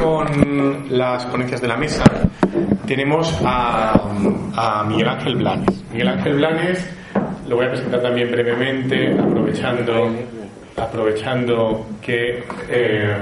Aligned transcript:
con 0.00 0.86
las 0.90 1.24
ponencias 1.26 1.60
de 1.60 1.68
la 1.68 1.76
mesa, 1.76 2.04
tenemos 2.86 3.38
a, 3.44 4.84
Miguel 4.88 5.08
Ángel 5.08 5.36
Blanes. 5.36 5.84
Miguel 5.92 6.08
Ángel 6.08 6.34
Blanes 6.34 6.90
lo 7.48 7.56
voy 7.56 7.66
a 7.66 7.70
presentar 7.70 8.02
también 8.02 8.30
brevemente, 8.30 9.12
aprovechando, 9.18 10.10
aprovechando 10.76 11.86
que 12.00 12.44
eh, 12.68 13.16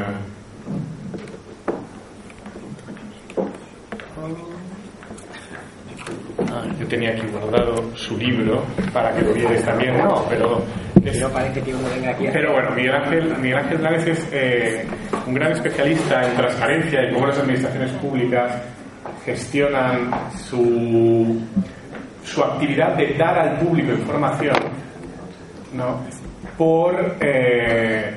ah, 6.51 6.65
yo 6.79 6.87
tenía 6.88 7.11
aquí 7.11 7.22
guardado 7.27 7.97
su 7.97 8.17
libro 8.17 8.65
para 8.93 9.15
que 9.15 9.22
lo 9.22 9.33
vierais 9.33 9.65
también, 9.65 9.99
no, 9.99 10.24
pero 10.29 10.63
pero 12.32 12.52
bueno, 12.52 12.70
Miguel 12.72 12.94
Ángel, 12.94 13.36
Miguel 13.38 13.58
Ángel 13.58 13.78
Blanes 13.78 14.06
es 14.06 14.28
eh, 14.32 14.84
un 15.26 15.34
gran 15.34 15.52
especialista 15.52 16.23
en 16.23 16.36
transparencia 16.36 17.05
y 17.05 17.14
cómo 17.14 17.27
las 17.28 17.38
administraciones 17.38 17.92
públicas 17.92 18.62
gestionan 19.24 20.11
su, 20.37 21.41
su 22.24 22.42
actividad 22.42 22.97
de 22.97 23.14
dar 23.14 23.38
al 23.38 23.59
público 23.59 23.92
información, 23.92 24.56
¿no? 25.74 26.00
Por, 26.59 27.16
eh, 27.20 28.14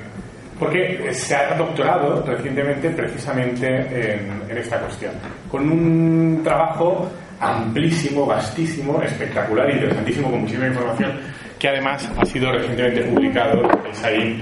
porque 0.57 1.13
se 1.13 1.35
ha 1.35 1.55
doctorado 1.55 2.23
recientemente 2.25 2.89
precisamente 2.89 3.67
en, 3.67 4.49
en 4.49 4.57
esta 4.57 4.79
cuestión, 4.79 5.13
con 5.51 5.69
un 5.69 6.41
trabajo 6.43 7.09
amplísimo, 7.39 8.25
vastísimo, 8.25 9.01
espectacular, 9.01 9.69
interesantísimo, 9.69 10.29
con 10.29 10.41
muchísima 10.41 10.67
información 10.67 11.11
que 11.59 11.67
además 11.67 12.09
ha 12.17 12.25
sido 12.25 12.51
recientemente 12.51 13.01
publicado 13.03 13.61
ahí, 14.03 14.41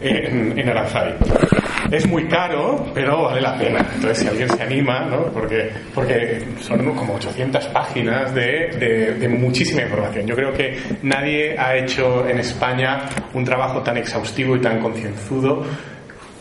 en, 0.00 0.58
en 0.58 0.68
Aranzadi. 0.68 1.12
Es 1.90 2.08
muy 2.08 2.26
caro, 2.26 2.86
pero 2.94 3.24
vale 3.24 3.42
la 3.42 3.56
pena. 3.58 3.86
Entonces, 3.94 4.20
si 4.20 4.28
alguien 4.28 4.48
se 4.48 4.62
anima, 4.62 5.00
¿no? 5.00 5.26
porque, 5.26 5.70
porque 5.94 6.40
son 6.60 6.94
como 6.94 7.16
800 7.16 7.66
páginas 7.66 8.34
de, 8.34 9.14
de, 9.18 9.28
muchísima 9.28 9.82
información. 9.82 10.26
Yo 10.26 10.34
creo 10.34 10.52
que 10.54 10.78
nadie 11.02 11.54
ha 11.58 11.76
hecho 11.76 12.26
en 12.26 12.38
España 12.38 13.10
un 13.34 13.44
trabajo 13.44 13.82
tan 13.82 13.98
exhaustivo 13.98 14.56
y 14.56 14.60
tan 14.60 14.80
concienzudo 14.80 15.66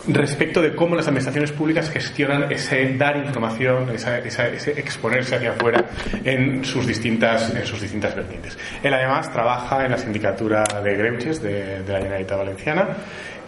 respecto 0.08 0.62
de 0.62 0.76
cómo 0.76 0.96
las 0.96 1.08
administraciones 1.08 1.52
públicas 1.52 1.90
gestionan 1.90 2.52
ese 2.52 2.96
dar 2.98 3.18
información, 3.18 3.90
ese 3.90 4.72
exponerse 4.80 5.36
hacia 5.36 5.52
afuera 5.52 5.86
en 6.24 6.64
sus 6.66 6.88
distintas, 6.88 7.54
en 7.56 7.66
sus 7.66 7.82
distintas 7.82 8.16
vertientes. 8.16 8.58
Él 8.82 8.94
además 8.94 9.32
trabaja 9.32 9.86
en 9.86 9.92
la 9.92 9.98
sindicatura 9.98 10.64
de 10.84 10.96
Greuches 10.96 11.42
de, 11.42 11.84
la 11.88 12.00
Generalitat 12.00 12.38
Valenciana 12.38 12.88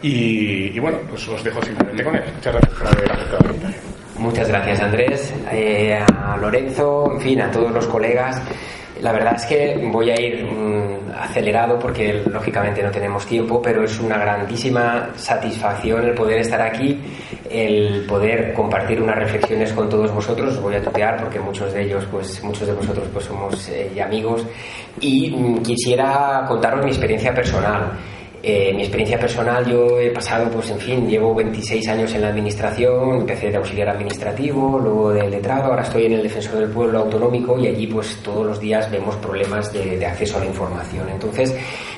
y, 0.01 0.77
bueno, 0.79 0.99
pues 1.09 1.27
os 1.27 1.43
dejo 1.43 1.61
simplemente 1.61 2.03
con 2.03 2.15
él. 2.15 2.23
Muchas 2.35 2.53
gracias 2.53 2.79
por 2.79 2.87
haber 2.87 3.11
aceptado 3.11 3.43
la. 3.45 3.73
Muchas 4.17 4.47
gracias 4.47 4.79
Andrés, 4.79 5.33
eh, 5.51 5.95
a 5.95 6.37
Lorenzo, 6.37 7.13
en 7.13 7.21
fin, 7.21 7.41
a 7.41 7.49
todos 7.49 7.71
los 7.71 7.87
colegas. 7.87 8.41
La 9.03 9.11
verdad 9.11 9.35
es 9.35 9.45
que 9.45 9.89
voy 9.91 10.09
a 10.11 10.19
ir 10.19 10.45
mm, 10.45 11.11
acelerado 11.19 11.77
porque 11.77 12.23
lógicamente 12.25 12.81
no 12.81 12.89
tenemos 12.89 13.25
tiempo, 13.25 13.61
pero 13.61 13.83
es 13.83 13.99
una 13.99 14.17
grandísima 14.17 15.09
satisfacción 15.17 16.05
el 16.05 16.13
poder 16.13 16.39
estar 16.39 16.61
aquí, 16.61 17.01
el 17.49 18.05
poder 18.07 18.53
compartir 18.53 19.01
unas 19.01 19.17
reflexiones 19.17 19.73
con 19.73 19.89
todos 19.89 20.09
vosotros. 20.09 20.53
Os 20.55 20.61
voy 20.61 20.75
a 20.75 20.81
tutear 20.81 21.17
porque 21.19 21.37
muchos 21.37 21.73
de 21.73 21.83
ellos, 21.83 22.05
pues 22.09 22.41
muchos 22.45 22.65
de 22.65 22.73
vosotros, 22.73 23.05
pues 23.11 23.25
somos 23.25 23.67
eh, 23.67 24.01
amigos 24.01 24.45
y 25.01 25.31
mm, 25.31 25.63
quisiera 25.63 26.45
contaros 26.47 26.85
mi 26.85 26.91
experiencia 26.91 27.33
personal. 27.33 27.91
Eh, 28.45 28.73
mi 28.75 28.81
experiencia 28.81 29.17
personal, 29.17 29.65
yo 29.65 29.97
he 29.97 30.09
pasado, 30.09 30.51
pues 30.51 30.69
en 30.69 30.77
fin, 30.77 31.07
llevo 31.07 31.33
26 31.33 31.87
años 31.87 32.13
en 32.13 32.23
la 32.23 32.27
administración, 32.27 33.19
empecé 33.19 33.49
de 33.49 33.55
auxiliar 33.55 33.87
administrativo, 33.87 34.77
luego 34.79 35.13
de 35.13 35.29
letrado, 35.29 35.67
ahora 35.67 35.83
estoy 35.83 36.07
en 36.07 36.11
el 36.11 36.23
Defensor 36.23 36.59
del 36.59 36.69
Pueblo 36.69 36.99
Autonómico 36.99 37.57
y 37.57 37.67
allí 37.67 37.87
pues 37.87 38.17
todos 38.21 38.45
los 38.45 38.59
días 38.59 38.91
vemos 38.91 39.15
problemas 39.15 39.71
de, 39.71 40.05
acceso 40.05 40.35
a 40.35 40.39
la 40.41 40.47
información. 40.47 41.07
Entonces, 41.07 41.55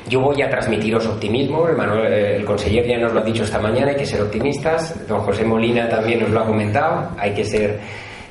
yo 0.07 0.19
voy 0.19 0.39
a 0.43 0.47
transmitiros 0.47 1.07
optimismo, 1.07 1.67
el, 1.67 1.75
Manuel, 1.75 2.13
eh, 2.13 2.35
el 2.35 2.45
conseller 2.45 2.85
ya 2.85 2.99
nos 2.99 3.13
lo 3.13 3.21
ha 3.21 3.23
dicho 3.23 3.43
esta 3.43 3.57
mañana, 3.57 3.89
hay 3.89 3.97
que 3.97 4.05
ser 4.05 4.21
optimistas, 4.21 5.07
don 5.07 5.21
José 5.21 5.43
Molina 5.45 5.89
también 5.89 6.19
nos 6.19 6.29
lo 6.29 6.41
ha 6.41 6.45
comentado, 6.45 7.09
hay 7.17 7.33
que 7.33 7.43
ser 7.43 7.79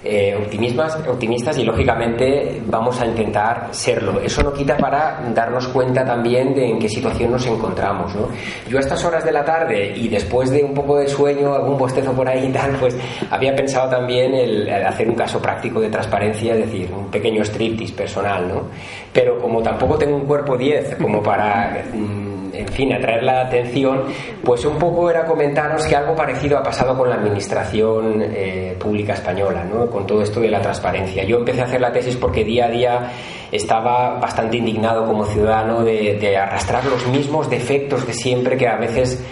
eh, 0.04 0.36
optimistas, 0.36 0.96
optimistas 1.08 1.56
y 1.56 1.64
lógicamente 1.64 2.60
vamos 2.66 3.00
a 3.00 3.06
intentar 3.06 3.68
serlo. 3.70 4.20
Eso 4.20 4.42
no 4.42 4.52
quita 4.52 4.76
para 4.76 5.20
darnos 5.34 5.66
cuenta 5.68 6.04
también 6.04 6.54
de 6.54 6.68
en 6.68 6.78
qué 6.78 6.88
situación 6.88 7.32
nos 7.32 7.46
encontramos. 7.46 8.14
¿no? 8.14 8.28
Yo 8.68 8.76
a 8.76 8.80
estas 8.80 9.02
horas 9.02 9.24
de 9.24 9.32
la 9.32 9.44
tarde 9.44 9.94
y 9.96 10.08
después 10.08 10.50
de 10.50 10.62
un 10.62 10.74
poco 10.74 10.98
de 10.98 11.08
sueño, 11.08 11.54
algún 11.54 11.78
bostezo 11.78 12.12
por 12.12 12.28
ahí 12.28 12.48
y 12.48 12.52
tal, 12.52 12.72
pues 12.72 12.94
había 13.30 13.56
pensado 13.56 13.88
también 13.88 14.34
el, 14.34 14.68
hacer 14.68 15.08
un 15.08 15.14
caso 15.14 15.40
práctico 15.40 15.80
de 15.80 15.88
transparencia, 15.88 16.54
es 16.54 16.66
decir, 16.66 16.92
un 16.92 17.06
pequeño 17.10 17.42
striptease 17.42 17.94
personal, 17.94 18.46
¿no? 18.46 18.62
Pero 19.10 19.38
como 19.38 19.62
tampoco 19.62 19.96
tengo 19.96 20.16
un 20.16 20.26
cuerpo 20.26 20.56
10 20.56 20.96
como 20.96 21.22
para... 21.22 21.82
Mm, 21.94 22.33
en 22.54 22.68
fin, 22.68 22.92
atraer 22.92 23.22
la 23.22 23.42
atención, 23.42 24.04
pues 24.42 24.64
un 24.64 24.78
poco 24.78 25.10
era 25.10 25.24
comentaros 25.24 25.86
que 25.86 25.96
algo 25.96 26.14
parecido 26.14 26.58
ha 26.58 26.62
pasado 26.62 26.96
con 26.96 27.08
la 27.08 27.16
administración 27.16 28.22
eh, 28.22 28.76
pública 28.78 29.14
española, 29.14 29.64
¿no? 29.64 29.90
con 29.90 30.06
todo 30.06 30.22
esto 30.22 30.40
de 30.40 30.50
la 30.50 30.60
transparencia. 30.60 31.24
Yo 31.24 31.38
empecé 31.38 31.62
a 31.62 31.64
hacer 31.64 31.80
la 31.80 31.92
tesis 31.92 32.16
porque 32.16 32.44
día 32.44 32.66
a 32.66 32.70
día 32.70 33.12
estaba 33.50 34.18
bastante 34.18 34.56
indignado 34.56 35.06
como 35.06 35.24
ciudadano 35.24 35.82
de, 35.82 36.36
arrastrar 36.36 36.84
los 36.86 37.06
mismos 37.08 37.48
defectos 37.48 38.06
de 38.06 38.12
siempre 38.12 38.56
que 38.56 38.66
a 38.66 38.76
veces 38.76 39.22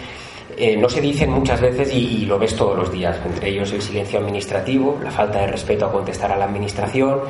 eh, 0.57 0.77
no 0.77 0.87
se 0.87 1.01
dicen 1.01 1.31
muchas 1.31 1.59
veces 1.59 1.93
y, 1.93 2.25
lo 2.25 2.37
ves 2.37 2.55
todos 2.55 2.77
los 2.77 2.91
días, 2.91 3.19
entre 3.25 3.49
ellos 3.49 3.71
el 3.73 3.81
silencio 3.81 4.19
administrativo, 4.19 4.99
la 5.03 5.11
falta 5.11 5.39
de 5.39 5.47
respeto 5.47 5.85
a 5.85 5.91
contestar 5.91 6.31
a 6.31 6.37
la 6.37 6.45
administración, 6.45 7.21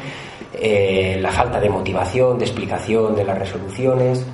eh, 0.53 1.17
la 1.21 1.31
falta 1.31 1.59
de 1.59 1.69
motivación, 1.69 2.37
de 2.37 2.45
explicación 2.45 3.15
de 3.15 3.23
las 3.23 3.39
resoluciones 3.39 4.25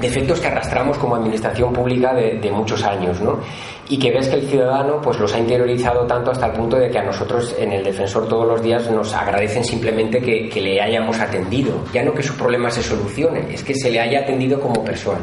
defectos 0.00 0.40
que 0.40 0.46
arrastramos 0.46 0.98
como 0.98 1.16
administración 1.16 1.72
pública 1.72 2.14
de, 2.14 2.50
muchos 2.50 2.82
años, 2.84 3.20
¿no? 3.20 3.40
Y 3.88 3.98
que 3.98 4.12
ves 4.12 4.28
que 4.28 4.36
el 4.36 4.48
ciudadano 4.48 5.00
pues 5.00 5.18
los 5.18 5.34
ha 5.34 5.38
interiorizado 5.38 6.06
tanto 6.06 6.30
hasta 6.30 6.46
el 6.46 6.52
punto 6.52 6.76
de 6.76 6.90
que 6.90 6.98
a 6.98 7.02
nosotros 7.02 7.54
en 7.58 7.72
el 7.72 7.82
defensor 7.82 8.28
todos 8.28 8.46
los 8.46 8.62
días 8.62 8.88
nos 8.90 9.12
agradecen 9.14 9.64
simplemente 9.64 10.20
que, 10.20 10.48
que 10.48 10.60
le 10.60 10.80
hayamos 10.80 11.18
atendido, 11.18 11.84
ya 11.92 12.02
no 12.02 12.14
que 12.14 12.22
su 12.22 12.36
problema 12.36 12.70
se 12.70 12.82
solucione, 12.82 13.52
es 13.52 13.64
que 13.64 13.74
se 13.74 13.90
le 13.90 14.00
haya 14.00 14.20
atendido 14.20 14.60
como 14.60 14.84
persona 14.84 15.20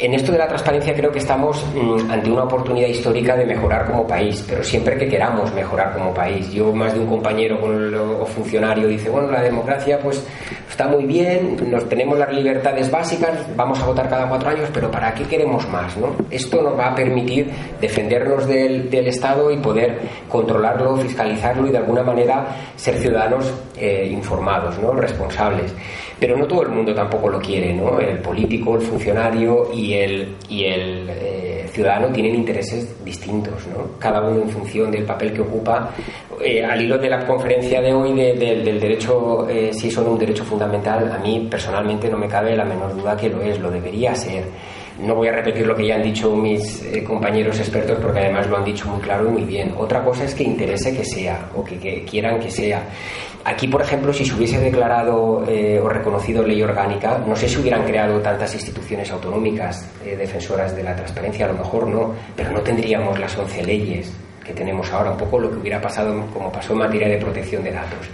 en 0.00 0.14
esto 0.14 0.32
de 0.32 0.38
la 0.38 0.48
transparencia 0.48 0.94
creo 0.94 1.12
que 1.12 1.18
estamos 1.18 1.62
mm, 1.74 2.10
ante 2.10 2.30
una 2.30 2.44
oportunidad 2.44 2.88
histórica 2.88 3.36
de 3.36 3.44
mejorar 3.44 3.86
como 3.86 4.06
país, 4.06 4.44
pero 4.48 4.64
siempre 4.64 4.96
que 4.96 5.06
queramos 5.06 5.52
mejorar 5.52 5.92
como 5.92 6.14
país. 6.14 6.50
Yo, 6.50 6.72
más 6.72 6.94
de 6.94 7.00
un 7.00 7.06
compañero 7.06 7.58
o 8.20 8.26
funcionario 8.26 8.88
dice, 8.88 9.10
bueno, 9.10 9.30
la 9.30 9.42
democracia 9.42 9.98
pues 10.00 10.24
está 10.68 10.88
muy 10.88 11.04
bien, 11.04 11.58
nos 11.70 11.86
tenemos 11.88 12.18
las 12.18 12.32
libertades 12.32 12.90
básicas, 12.90 13.46
vamos 13.54 13.78
a 13.80 13.86
votar 13.86 14.08
cada 14.08 14.26
cuatro 14.26 14.48
años, 14.48 14.70
pero 14.72 14.90
¿para 14.90 15.12
qué 15.12 15.24
queremos 15.24 15.68
más? 15.68 15.94
¿no? 15.98 16.14
Esto 16.30 16.62
nos 16.62 16.78
va 16.78 16.92
a 16.92 16.94
permitir 16.94 17.50
defendernos 17.80 18.46
del, 18.46 18.88
Estado 19.10 19.50
y 19.50 19.56
poder 19.56 19.98
controlarlo, 20.28 20.96
fiscalizarlo 20.98 21.66
y 21.66 21.70
de 21.70 21.78
alguna 21.78 22.02
manera 22.02 22.46
ser 22.76 22.96
ciudadanos 22.98 23.52
eh, 23.80 24.08
informados, 24.10 24.78
¿no? 24.78 24.92
responsables. 24.92 25.74
Pero 26.18 26.36
no 26.36 26.46
todo 26.46 26.62
el 26.62 26.68
mundo 26.68 26.94
tampoco 26.94 27.28
lo 27.28 27.40
quiere, 27.40 27.72
¿no? 27.72 27.98
El 27.98 28.18
político, 28.18 28.76
el 28.76 28.82
funcionario 28.82 29.70
y 29.72 29.94
el, 29.94 30.36
y 30.48 30.64
el 30.64 31.08
eh, 31.08 31.66
ciudadano 31.72 32.08
tienen 32.08 32.34
intereses 32.34 33.02
distintos, 33.04 33.66
¿no? 33.68 33.98
Cada 33.98 34.20
uno 34.20 34.42
en 34.42 34.50
función 34.50 34.90
del 34.90 35.04
papel 35.04 35.32
que 35.32 35.40
ocupa. 35.40 35.90
Eh, 36.44 36.62
al 36.62 36.82
hilo 36.82 36.98
de 36.98 37.08
la 37.08 37.26
conferencia 37.26 37.80
de 37.80 37.92
hoy 37.92 38.12
del 38.12 38.80
derecho, 38.80 39.46
si 39.72 39.90
son 39.90 40.08
un 40.08 40.18
derecho 40.18 40.44
fundamental, 40.44 41.10
a 41.10 41.18
mí 41.18 41.46
personalmente 41.50 42.08
no 42.08 42.18
me 42.18 42.28
cabe 42.28 42.54
la 42.54 42.64
menor 42.64 42.94
duda 42.94 43.16
que 43.16 43.28
lo 43.28 43.40
es, 43.40 43.58
lo 43.58 43.70
debería 43.70 44.14
ser. 44.14 44.44
No 45.02 45.14
voy 45.14 45.28
a 45.28 45.32
repetir 45.32 45.66
lo 45.66 45.74
que 45.74 45.86
ya 45.86 45.96
han 45.96 46.02
dicho 46.02 46.34
mis 46.36 46.84
compañeros 47.06 47.58
expertos 47.58 47.98
porque 48.00 48.20
además 48.20 48.46
lo 48.48 48.58
han 48.58 48.64
dicho 48.64 48.86
muy 48.88 49.00
claro 49.00 49.28
y 49.28 49.32
muy 49.32 49.44
bien. 49.44 49.74
Otra 49.76 50.04
cosa 50.04 50.24
es 50.24 50.34
que 50.34 50.44
interese 50.44 50.94
que 50.96 51.04
sea 51.04 51.48
o 51.54 51.64
que 51.64 52.04
quieran 52.04 52.38
que 52.38 52.50
sea. 52.50 52.82
Aquí, 53.44 53.68
por 53.68 53.80
ejemplo, 53.80 54.12
si 54.12 54.24
se 54.26 54.34
hubiese 54.34 54.60
declarado 54.60 55.44
eh, 55.48 55.80
o 55.80 55.88
reconocido 55.88 56.42
ley 56.42 56.62
orgánica, 56.62 57.22
no 57.26 57.34
sé 57.34 57.48
si 57.48 57.56
hubieran 57.58 57.84
creado 57.84 58.20
tantas 58.20 58.54
instituciones 58.54 59.10
autonómicas 59.10 59.88
eh, 60.04 60.14
defensoras 60.14 60.76
de 60.76 60.82
la 60.82 60.94
transparencia, 60.94 61.46
a 61.46 61.48
lo 61.48 61.54
mejor 61.54 61.86
no, 61.86 62.14
pero 62.36 62.50
no 62.50 62.60
tendríamos 62.60 63.18
las 63.18 63.36
11 63.38 63.64
leyes 63.64 64.12
que 64.44 64.52
tenemos 64.52 64.92
ahora, 64.92 65.12
un 65.12 65.16
poco 65.16 65.38
lo 65.38 65.50
que 65.50 65.56
hubiera 65.56 65.80
pasado 65.80 66.26
como 66.34 66.52
pasó 66.52 66.74
en 66.74 66.80
materia 66.80 67.08
de 67.08 67.16
protección 67.16 67.64
de 67.64 67.72
datos. 67.72 68.10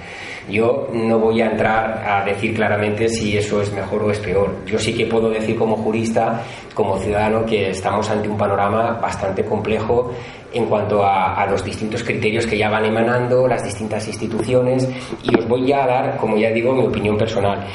Yo 0.48 0.88
no 0.92 1.18
voy 1.18 1.40
a 1.40 1.50
entrar 1.50 2.04
a 2.06 2.24
decir 2.24 2.54
claramente 2.54 3.08
si 3.08 3.36
eso 3.36 3.60
es 3.60 3.72
mejor 3.72 4.04
o 4.04 4.10
es 4.10 4.18
peor. 4.20 4.64
Yo 4.64 4.78
sí 4.78 4.94
que 4.94 5.06
puedo 5.06 5.28
decir 5.28 5.56
como 5.56 5.76
jurista, 5.76 6.42
como 6.72 6.98
ciudadano, 6.98 7.44
que 7.44 7.70
estamos 7.70 8.08
ante 8.10 8.28
un 8.28 8.36
panorama 8.36 8.98
bastante 9.00 9.44
complejo 9.44 10.12
en 10.52 10.66
cuanto 10.66 11.04
a, 11.04 11.46
los 11.50 11.64
distintos 11.64 12.02
criterios 12.02 12.46
que 12.46 12.56
ya 12.56 12.70
van 12.70 12.84
emanando 12.84 13.46
las 13.46 13.62
distintas 13.62 14.06
instituciones 14.08 14.88
y 15.22 15.36
os 15.36 15.46
voy 15.46 15.72
a 15.72 15.86
dar, 15.86 16.16
como 16.16 16.36
ya 16.36 16.50
digo, 16.50 16.72
mi 16.72 16.86
opinión 16.86 17.16
personal. 17.18 17.66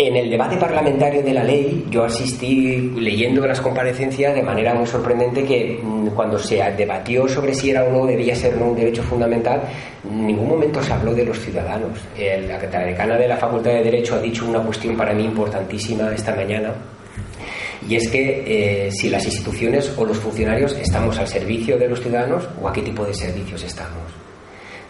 En 0.00 0.14
el 0.14 0.30
debate 0.30 0.56
parlamentario 0.56 1.24
de 1.24 1.34
la 1.34 1.42
ley, 1.42 1.84
yo 1.90 2.04
asistí 2.04 2.92
leyendo 2.94 3.44
las 3.44 3.60
comparecencias 3.60 4.32
de 4.32 4.44
manera 4.44 4.72
muy 4.72 4.86
sorprendente 4.86 5.42
que 5.42 5.76
mm, 5.82 6.10
cuando 6.10 6.38
se 6.38 6.62
debatió 6.76 7.26
sobre 7.26 7.52
si 7.52 7.70
era 7.70 7.82
o 7.82 7.90
no 7.90 8.06
debía 8.06 8.36
ser 8.36 8.56
un 8.58 8.76
derecho 8.76 9.02
fundamental, 9.02 9.60
en 10.08 10.24
ningún 10.24 10.50
momento 10.50 10.80
se 10.80 10.92
habló 10.92 11.12
de 11.12 11.24
los 11.24 11.40
ciudadanos. 11.40 11.98
La 12.16 12.58
decana 12.58 13.18
de 13.18 13.26
la 13.26 13.36
Facultad 13.38 13.72
de 13.72 13.82
Derecho 13.82 14.14
ha 14.14 14.20
dicho 14.20 14.46
una 14.48 14.60
cuestión 14.60 14.96
para 14.96 15.12
mí 15.12 15.24
importantísima 15.24 16.14
esta 16.14 16.32
mañana, 16.32 16.72
y 17.88 17.96
es 17.96 18.08
que 18.08 18.86
eh, 18.86 18.92
si 18.92 19.10
las 19.10 19.24
instituciones 19.24 19.92
o 19.96 20.04
los 20.04 20.18
funcionarios 20.18 20.78
estamos 20.78 21.18
al 21.18 21.26
servicio 21.26 21.76
de 21.76 21.88
los 21.88 22.00
ciudadanos 22.00 22.48
o 22.62 22.68
a 22.68 22.72
qué 22.72 22.82
tipo 22.82 23.04
de 23.04 23.14
servicios 23.14 23.64
estamos 23.64 24.27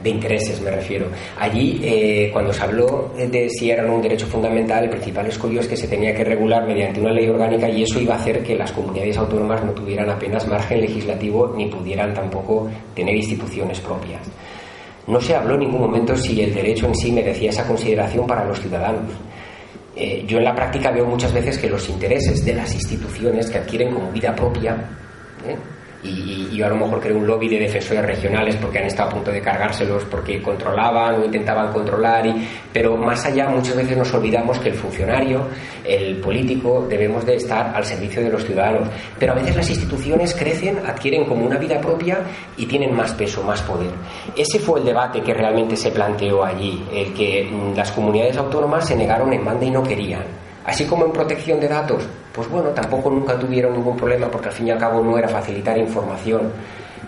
de 0.00 0.10
intereses 0.10 0.60
me 0.60 0.70
refiero. 0.70 1.06
Allí, 1.38 1.80
eh, 1.82 2.30
cuando 2.32 2.52
se 2.52 2.62
habló 2.62 3.12
de 3.16 3.48
si 3.50 3.70
eran 3.70 3.90
un 3.90 4.00
derecho 4.00 4.26
fundamental, 4.26 4.84
el 4.84 4.90
principal 4.90 5.26
escollo 5.26 5.60
es 5.60 5.66
que 5.66 5.76
se 5.76 5.88
tenía 5.88 6.14
que 6.14 6.24
regular 6.24 6.66
mediante 6.66 7.00
una 7.00 7.12
ley 7.12 7.28
orgánica 7.28 7.68
y 7.68 7.82
eso 7.82 8.00
iba 8.00 8.14
a 8.14 8.18
hacer 8.18 8.42
que 8.42 8.54
las 8.54 8.70
comunidades 8.72 9.16
autónomas 9.18 9.64
no 9.64 9.72
tuvieran 9.72 10.08
apenas 10.08 10.46
margen 10.46 10.80
legislativo 10.80 11.52
ni 11.56 11.66
pudieran 11.66 12.14
tampoco 12.14 12.68
tener 12.94 13.16
instituciones 13.16 13.80
propias. 13.80 14.22
No 15.06 15.20
se 15.20 15.34
habló 15.34 15.54
en 15.54 15.60
ningún 15.60 15.80
momento 15.80 16.14
si 16.16 16.42
el 16.42 16.54
derecho 16.54 16.86
en 16.86 16.94
sí 16.94 17.10
merecía 17.10 17.50
esa 17.50 17.66
consideración 17.66 18.26
para 18.26 18.44
los 18.44 18.60
ciudadanos. 18.60 19.12
Eh, 19.96 20.24
yo 20.28 20.38
en 20.38 20.44
la 20.44 20.54
práctica 20.54 20.92
veo 20.92 21.06
muchas 21.06 21.32
veces 21.32 21.58
que 21.58 21.68
los 21.68 21.88
intereses 21.88 22.44
de 22.44 22.54
las 22.54 22.72
instituciones 22.72 23.50
que 23.50 23.58
adquieren 23.58 23.92
como 23.92 24.12
vida 24.12 24.32
propia, 24.36 24.76
¿eh? 25.44 25.56
Y, 26.02 26.48
yo 26.52 26.66
a 26.66 26.68
lo 26.70 26.76
mejor 26.76 27.00
creo 27.00 27.18
un 27.18 27.26
lobby 27.26 27.48
de 27.48 27.58
defensores 27.60 28.04
regionales 28.04 28.56
porque 28.56 28.78
han 28.78 28.86
estado 28.86 29.10
a 29.10 29.12
punto 29.12 29.30
de 29.30 29.40
cargárselos 29.40 30.04
porque 30.04 30.42
controlaban 30.42 31.20
o 31.20 31.24
intentaban 31.24 31.72
controlar 31.72 32.26
y, 32.26 32.48
pero 32.72 32.96
más 32.96 33.24
allá 33.26 33.48
muchas 33.48 33.76
veces 33.76 33.96
nos 33.96 34.12
olvidamos 34.14 34.58
que 34.58 34.70
el 34.70 34.74
funcionario 34.74 35.46
el 35.84 36.16
político 36.16 36.86
debemos 36.88 37.24
de 37.24 37.36
estar 37.36 37.74
al 37.74 37.84
servicio 37.84 38.22
de 38.22 38.30
los 38.30 38.44
ciudadanos. 38.44 38.88
Pero 39.18 39.32
a 39.32 39.34
veces 39.36 39.56
las 39.56 39.68
instituciones 39.70 40.34
crecen 40.34 40.78
adquieren 40.86 41.24
como 41.24 41.46
una 41.46 41.58
vida 41.58 41.80
propia 41.80 42.18
y 42.56 42.66
tienen 42.66 42.94
más 42.94 43.14
peso 43.14 43.42
más 43.42 43.62
poder. 43.62 43.90
Ese 44.36 44.58
fue 44.58 44.80
el 44.80 44.86
debate 44.86 45.20
que 45.22 45.34
realmente 45.34 45.76
se 45.76 45.90
planteó 45.90 46.44
allí 46.44 46.84
el 46.92 47.14
que 47.14 47.48
mm, 47.50 47.76
las 47.76 47.92
comunidades 47.92 48.36
autónomas 48.36 48.86
se 48.86 48.96
negaron 48.96 49.32
en 49.32 49.44
banda 49.44 49.64
y 49.64 49.70
no 49.70 49.82
querían 49.82 50.47
Así 50.68 50.84
como 50.84 51.06
en 51.06 51.12
protección 51.12 51.58
de 51.58 51.66
datos, 51.66 52.06
pues 52.30 52.46
bueno, 52.46 52.68
tampoco 52.72 53.08
nunca 53.08 53.38
tuvieron 53.38 53.72
ningún 53.72 53.96
problema 53.96 54.30
porque 54.30 54.48
al 54.48 54.54
fin 54.54 54.68
y 54.68 54.70
al 54.70 54.78
cabo 54.78 55.02
no 55.02 55.16
era 55.16 55.26
facilitar 55.26 55.78
información 55.78 56.52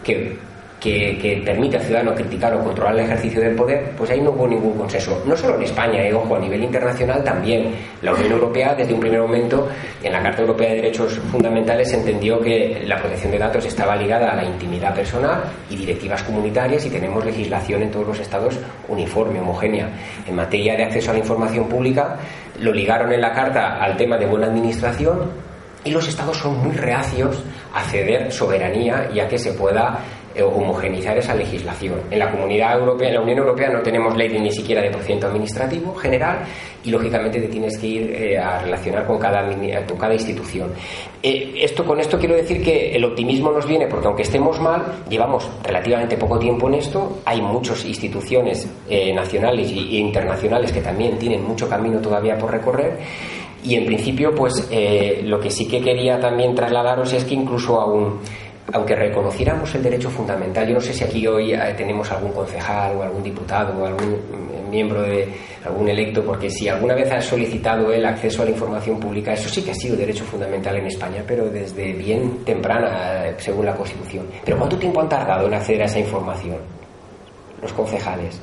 que 0.02 0.38
que, 0.80 1.42
permite 1.44 1.76
al 1.76 1.82
ciudadano 1.82 2.14
criticar 2.14 2.54
o 2.54 2.64
controlar 2.64 2.94
el 2.94 3.00
ejercicio 3.00 3.40
del 3.40 3.54
poder, 3.54 3.92
pues 3.96 4.10
ahí 4.10 4.20
no 4.20 4.30
hubo 4.30 4.48
ningún 4.48 4.76
consenso. 4.76 5.22
No 5.26 5.36
solo 5.36 5.56
en 5.56 5.62
España, 5.62 6.02
eh, 6.02 6.14
ojo, 6.14 6.34
a 6.34 6.38
nivel 6.38 6.64
internacional 6.64 7.22
también. 7.22 7.74
La 8.02 8.12
Unión 8.14 8.32
Europea, 8.32 8.74
desde 8.74 8.94
un 8.94 9.00
primer 9.00 9.20
momento, 9.20 9.68
en 10.02 10.12
la 10.12 10.22
Carta 10.22 10.40
Europea 10.40 10.70
de 10.70 10.76
Derechos 10.76 11.18
Fundamentales, 11.30 11.92
entendió 11.92 12.40
que 12.40 12.82
la 12.86 12.96
protección 12.96 13.32
de 13.32 13.38
datos 13.38 13.66
estaba 13.66 13.94
ligada 13.94 14.32
a 14.32 14.36
la 14.36 14.44
intimidad 14.44 14.94
personal 14.94 15.42
y 15.68 15.76
directivas 15.76 16.22
comunitarias 16.22 16.84
y 16.86 16.90
tenemos 16.90 17.24
legislación 17.24 17.82
en 17.82 17.90
todos 17.90 18.08
los 18.08 18.20
estados 18.20 18.58
uniforme, 18.88 19.40
homogénea. 19.40 19.88
En 20.26 20.34
materia 20.34 20.76
de 20.76 20.84
acceso 20.84 21.10
a 21.10 21.14
la 21.14 21.20
información 21.20 21.68
pública, 21.68 22.16
lo 22.60 22.72
ligaron 22.72 23.12
en 23.12 23.20
la 23.20 23.32
Carta 23.32 23.82
al 23.82 23.96
tema 23.96 24.16
de 24.16 24.26
buena 24.26 24.46
administración 24.46 25.30
y 25.84 25.90
los 25.90 26.06
estados 26.06 26.36
son 26.36 26.58
muy 26.58 26.76
reacios 26.76 27.42
a 27.74 27.82
ceder 27.82 28.30
soberanía 28.30 29.10
y 29.12 29.20
a 29.20 29.28
que 29.28 29.38
se 29.38 29.52
pueda 29.52 29.98
eh, 30.32 30.44
homogeneizar 30.44 31.18
esa 31.18 31.34
legislación. 31.34 32.02
En 32.08 32.20
la 32.20 32.30
comunidad 32.30 32.78
europea, 32.78 33.08
en 33.08 33.14
la 33.14 33.20
Unión 33.20 33.38
Europea 33.38 33.68
no 33.68 33.80
tenemos 33.82 34.16
ley 34.16 34.28
ni 34.28 34.52
siquiera 34.52 34.80
de 34.80 34.88
procedimiento 34.88 35.26
administrativo 35.26 35.92
general 35.96 36.44
y 36.84 36.90
lógicamente 36.90 37.40
te 37.40 37.48
tienes 37.48 37.76
que 37.76 37.86
ir 37.88 38.12
eh, 38.12 38.38
a 38.38 38.60
relacionar 38.60 39.04
con 39.08 39.18
cada, 39.18 39.44
con 39.88 39.98
cada 39.98 40.14
institución. 40.14 40.70
Eh, 41.20 41.54
esto, 41.56 41.84
con 41.84 41.98
esto 41.98 42.16
quiero 42.16 42.36
decir 42.36 42.62
que 42.62 42.94
el 42.94 43.04
optimismo 43.04 43.50
nos 43.50 43.66
viene 43.66 43.88
porque 43.88 44.06
aunque 44.06 44.22
estemos 44.22 44.60
mal, 44.60 45.02
llevamos 45.08 45.50
relativamente 45.64 46.16
poco 46.16 46.38
tiempo 46.38 46.68
en 46.68 46.74
esto, 46.74 47.18
hay 47.24 47.42
muchas 47.42 47.84
instituciones 47.84 48.68
nacionales 49.12 49.72
e 49.72 49.96
internacionales 49.96 50.70
que 50.70 50.80
también 50.80 51.18
tienen 51.18 51.42
mucho 51.42 51.68
camino 51.68 51.98
todavía 51.98 52.38
por 52.38 52.52
recorrer 52.52 52.98
y 53.64 53.74
en 53.74 53.84
principio 53.84 54.32
pues 54.32 54.70
lo 55.24 55.40
que 55.40 55.50
sí 55.50 55.66
que 55.66 55.80
quería 55.80 56.20
también 56.20 56.54
trasladaros 56.54 57.12
es 57.12 57.24
que 57.24 57.34
incluso 57.34 57.80
aún 57.80 58.20
aunque 58.72 58.94
reconociéramos 58.94 59.74
el 59.74 59.82
derecho 59.82 60.10
fundamental, 60.10 60.66
yo 60.66 60.74
no 60.74 60.80
sé 60.80 60.92
si 60.92 61.04
aquí 61.04 61.26
hoy 61.26 61.52
eh, 61.52 61.74
tenemos 61.76 62.10
algún 62.12 62.32
concejal 62.32 62.96
o 62.96 63.02
algún 63.02 63.22
diputado 63.22 63.82
o 63.82 63.86
algún 63.86 64.12
mm, 64.12 64.70
miembro 64.70 65.02
de 65.02 65.28
algún 65.64 65.88
electo, 65.88 66.24
porque 66.24 66.48
si 66.48 66.68
alguna 66.68 66.94
vez 66.94 67.10
ha 67.10 67.20
solicitado 67.20 67.92
el 67.92 68.04
acceso 68.04 68.42
a 68.42 68.44
la 68.44 68.52
información 68.52 68.98
pública, 68.98 69.32
eso 69.32 69.48
sí 69.48 69.62
que 69.62 69.72
ha 69.72 69.74
sido 69.74 69.96
derecho 69.96 70.24
fundamental 70.24 70.76
en 70.76 70.86
España, 70.86 71.22
pero 71.26 71.48
desde 71.50 71.92
bien 71.92 72.44
temprana, 72.44 73.26
eh, 73.26 73.34
según 73.38 73.66
la 73.66 73.74
Constitución. 73.74 74.26
Pero 74.44 74.58
¿cuánto 74.58 74.78
tiempo 74.78 75.00
han 75.00 75.08
tardado 75.08 75.46
en 75.46 75.54
acceder 75.54 75.82
a 75.82 75.86
esa 75.86 75.98
información? 75.98 76.58
Los 77.60 77.72
concejales. 77.72 78.40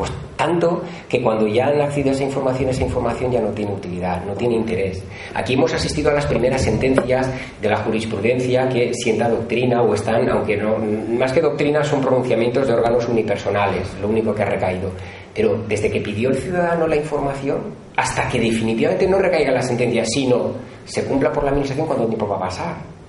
Pues 0.00 0.12
tanto 0.34 0.80
que 1.10 1.20
cuando 1.20 1.46
ya 1.46 1.66
han 1.66 1.78
accedido 1.78 2.08
a 2.08 2.14
esa 2.14 2.24
información, 2.24 2.70
esa 2.70 2.84
información 2.84 3.30
ya 3.30 3.42
no 3.42 3.50
tiene 3.50 3.74
utilidad, 3.74 4.24
no 4.24 4.32
tiene 4.32 4.54
interés. 4.54 5.04
Aquí 5.34 5.52
hemos 5.52 5.74
asistido 5.74 6.08
a 6.10 6.14
las 6.14 6.24
primeras 6.24 6.62
sentencias 6.62 7.30
de 7.60 7.68
la 7.68 7.76
jurisprudencia 7.76 8.66
que 8.70 8.94
sienta 8.94 9.28
doctrina 9.28 9.82
o 9.82 9.92
están, 9.92 10.26
aunque 10.30 10.56
no, 10.56 10.78
más 11.18 11.34
que 11.34 11.42
doctrina, 11.42 11.84
son 11.84 12.00
pronunciamientos 12.00 12.66
de 12.66 12.72
órganos 12.72 13.06
unipersonales, 13.08 13.94
lo 14.00 14.08
único 14.08 14.34
que 14.34 14.42
ha 14.42 14.46
recaído. 14.46 14.90
Pero 15.34 15.62
desde 15.68 15.90
que 15.90 16.00
pidió 16.00 16.30
el 16.30 16.36
ciudadano 16.36 16.86
la 16.86 16.96
información, 16.96 17.58
hasta 17.94 18.26
que 18.26 18.40
definitivamente 18.40 19.06
no 19.06 19.18
recaiga 19.18 19.52
la 19.52 19.60
sentencia, 19.60 20.02
sino 20.06 20.52
se 20.86 21.04
cumpla 21.04 21.30
por 21.30 21.44
la 21.44 21.50
administración, 21.50 21.86
¿cuánto 21.86 22.06
tiempo 22.06 22.26
va 22.26 22.36
a 22.36 22.40
pasar? 22.40 22.99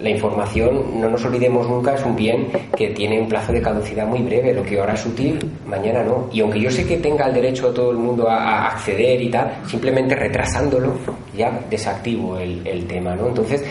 La 0.00 0.10
información, 0.10 1.00
no 1.00 1.08
nos 1.10 1.24
olvidemos 1.24 1.68
nunca, 1.68 1.94
es 1.94 2.04
un 2.04 2.14
bien 2.14 2.48
que 2.76 2.88
tiene 2.90 3.20
un 3.20 3.28
plazo 3.28 3.52
de 3.52 3.60
caducidad 3.60 4.06
muy 4.06 4.20
breve. 4.20 4.54
Lo 4.54 4.62
que 4.62 4.78
ahora 4.78 4.94
es 4.94 5.04
útil, 5.04 5.38
mañana 5.66 6.04
no. 6.04 6.28
Y 6.32 6.40
aunque 6.40 6.60
yo 6.60 6.70
sé 6.70 6.86
que 6.86 6.98
tenga 6.98 7.26
el 7.26 7.34
derecho 7.34 7.72
todo 7.72 7.90
el 7.90 7.96
mundo 7.96 8.28
a, 8.28 8.68
acceder 8.68 9.20
y 9.20 9.28
tal, 9.28 9.52
simplemente 9.66 10.14
retrasándolo, 10.14 10.92
ya 11.36 11.60
desactivo 11.68 12.38
el, 12.38 12.86
tema, 12.86 13.16
¿no? 13.16 13.28
Entonces, 13.28 13.64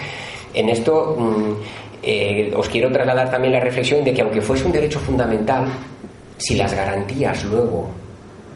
en 0.54 0.68
esto 0.68 1.16
mm, 1.18 1.52
eh, 2.04 2.54
os 2.56 2.68
quiero 2.68 2.92
trasladar 2.92 3.32
también 3.32 3.54
la 3.54 3.62
reflexión 3.62 4.04
de 4.04 4.14
que 4.14 4.22
aunque 4.22 4.42
fuese 4.42 4.66
un 4.66 4.74
derecho 4.74 5.00
fundamental, 5.00 5.66
si 6.38 6.56
las 6.56 6.74
garantías 6.74 7.46
luego 7.46 7.88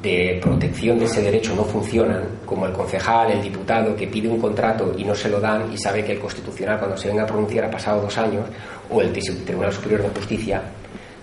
de 0.01 0.39
protección 0.41 0.97
de 0.97 1.05
ese 1.05 1.21
derecho 1.21 1.55
no 1.55 1.63
funcionan, 1.63 2.39
como 2.45 2.65
el 2.65 2.73
concejal, 2.73 3.31
el 3.31 3.41
diputado 3.41 3.95
que 3.95 4.07
pide 4.07 4.27
un 4.27 4.39
contrato 4.39 4.93
y 4.97 5.03
no 5.03 5.13
se 5.13 5.29
lo 5.29 5.39
dan 5.39 5.71
y 5.71 5.77
sabe 5.77 6.03
que 6.03 6.13
el 6.13 6.19
Constitucional 6.19 6.79
cuando 6.79 6.97
se 6.97 7.09
venga 7.09 7.23
a 7.23 7.27
pronunciar 7.27 7.65
ha 7.65 7.71
pasado 7.71 8.01
dos 8.01 8.17
años, 8.17 8.45
o 8.89 9.01
el 9.01 9.11
Tribunal 9.11 9.71
Superior 9.71 10.01
de 10.01 10.09
Justicia, 10.09 10.61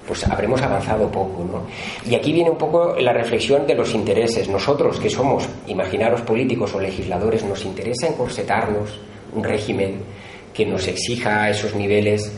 pues 0.07 0.27
habremos 0.27 0.63
avanzado 0.63 1.11
poco. 1.11 1.45
¿no? 1.45 1.67
Y 2.11 2.15
aquí 2.15 2.33
viene 2.33 2.51
un 2.51 2.57
poco 2.57 2.95
la 2.99 3.13
reflexión 3.13 3.67
de 3.67 3.75
los 3.75 3.93
intereses. 3.95 4.49
Nosotros 4.49 4.99
que 4.99 5.11
somos, 5.11 5.47
imaginaros 5.67 6.23
políticos 6.23 6.75
o 6.75 6.81
legisladores, 6.81 7.45
nos 7.45 7.65
interesa 7.65 8.07
encorsetarnos 8.07 8.99
un 9.35 9.45
régimen 9.45 10.03
que 10.55 10.65
nos 10.65 10.89
exija 10.89 11.51
esos 11.51 11.75
niveles 11.75 12.33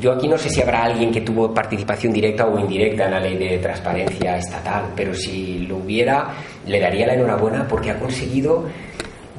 yo 0.00 0.12
aquí 0.12 0.28
no 0.28 0.38
sé 0.38 0.48
si 0.48 0.62
habrá 0.62 0.84
alguien 0.84 1.10
que 1.10 1.20
tuvo 1.20 1.52
participación 1.52 2.12
directa 2.12 2.46
o 2.46 2.58
indirecta 2.58 3.04
en 3.06 3.10
la 3.10 3.20
ley 3.20 3.36
de 3.36 3.58
transparencia 3.58 4.36
estatal, 4.36 4.92
pero 4.94 5.14
si 5.14 5.66
lo 5.66 5.76
hubiera, 5.76 6.28
le 6.66 6.80
daría 6.80 7.06
la 7.06 7.14
enhorabuena 7.14 7.66
porque 7.68 7.90
ha 7.90 7.98
conseguido 7.98 8.64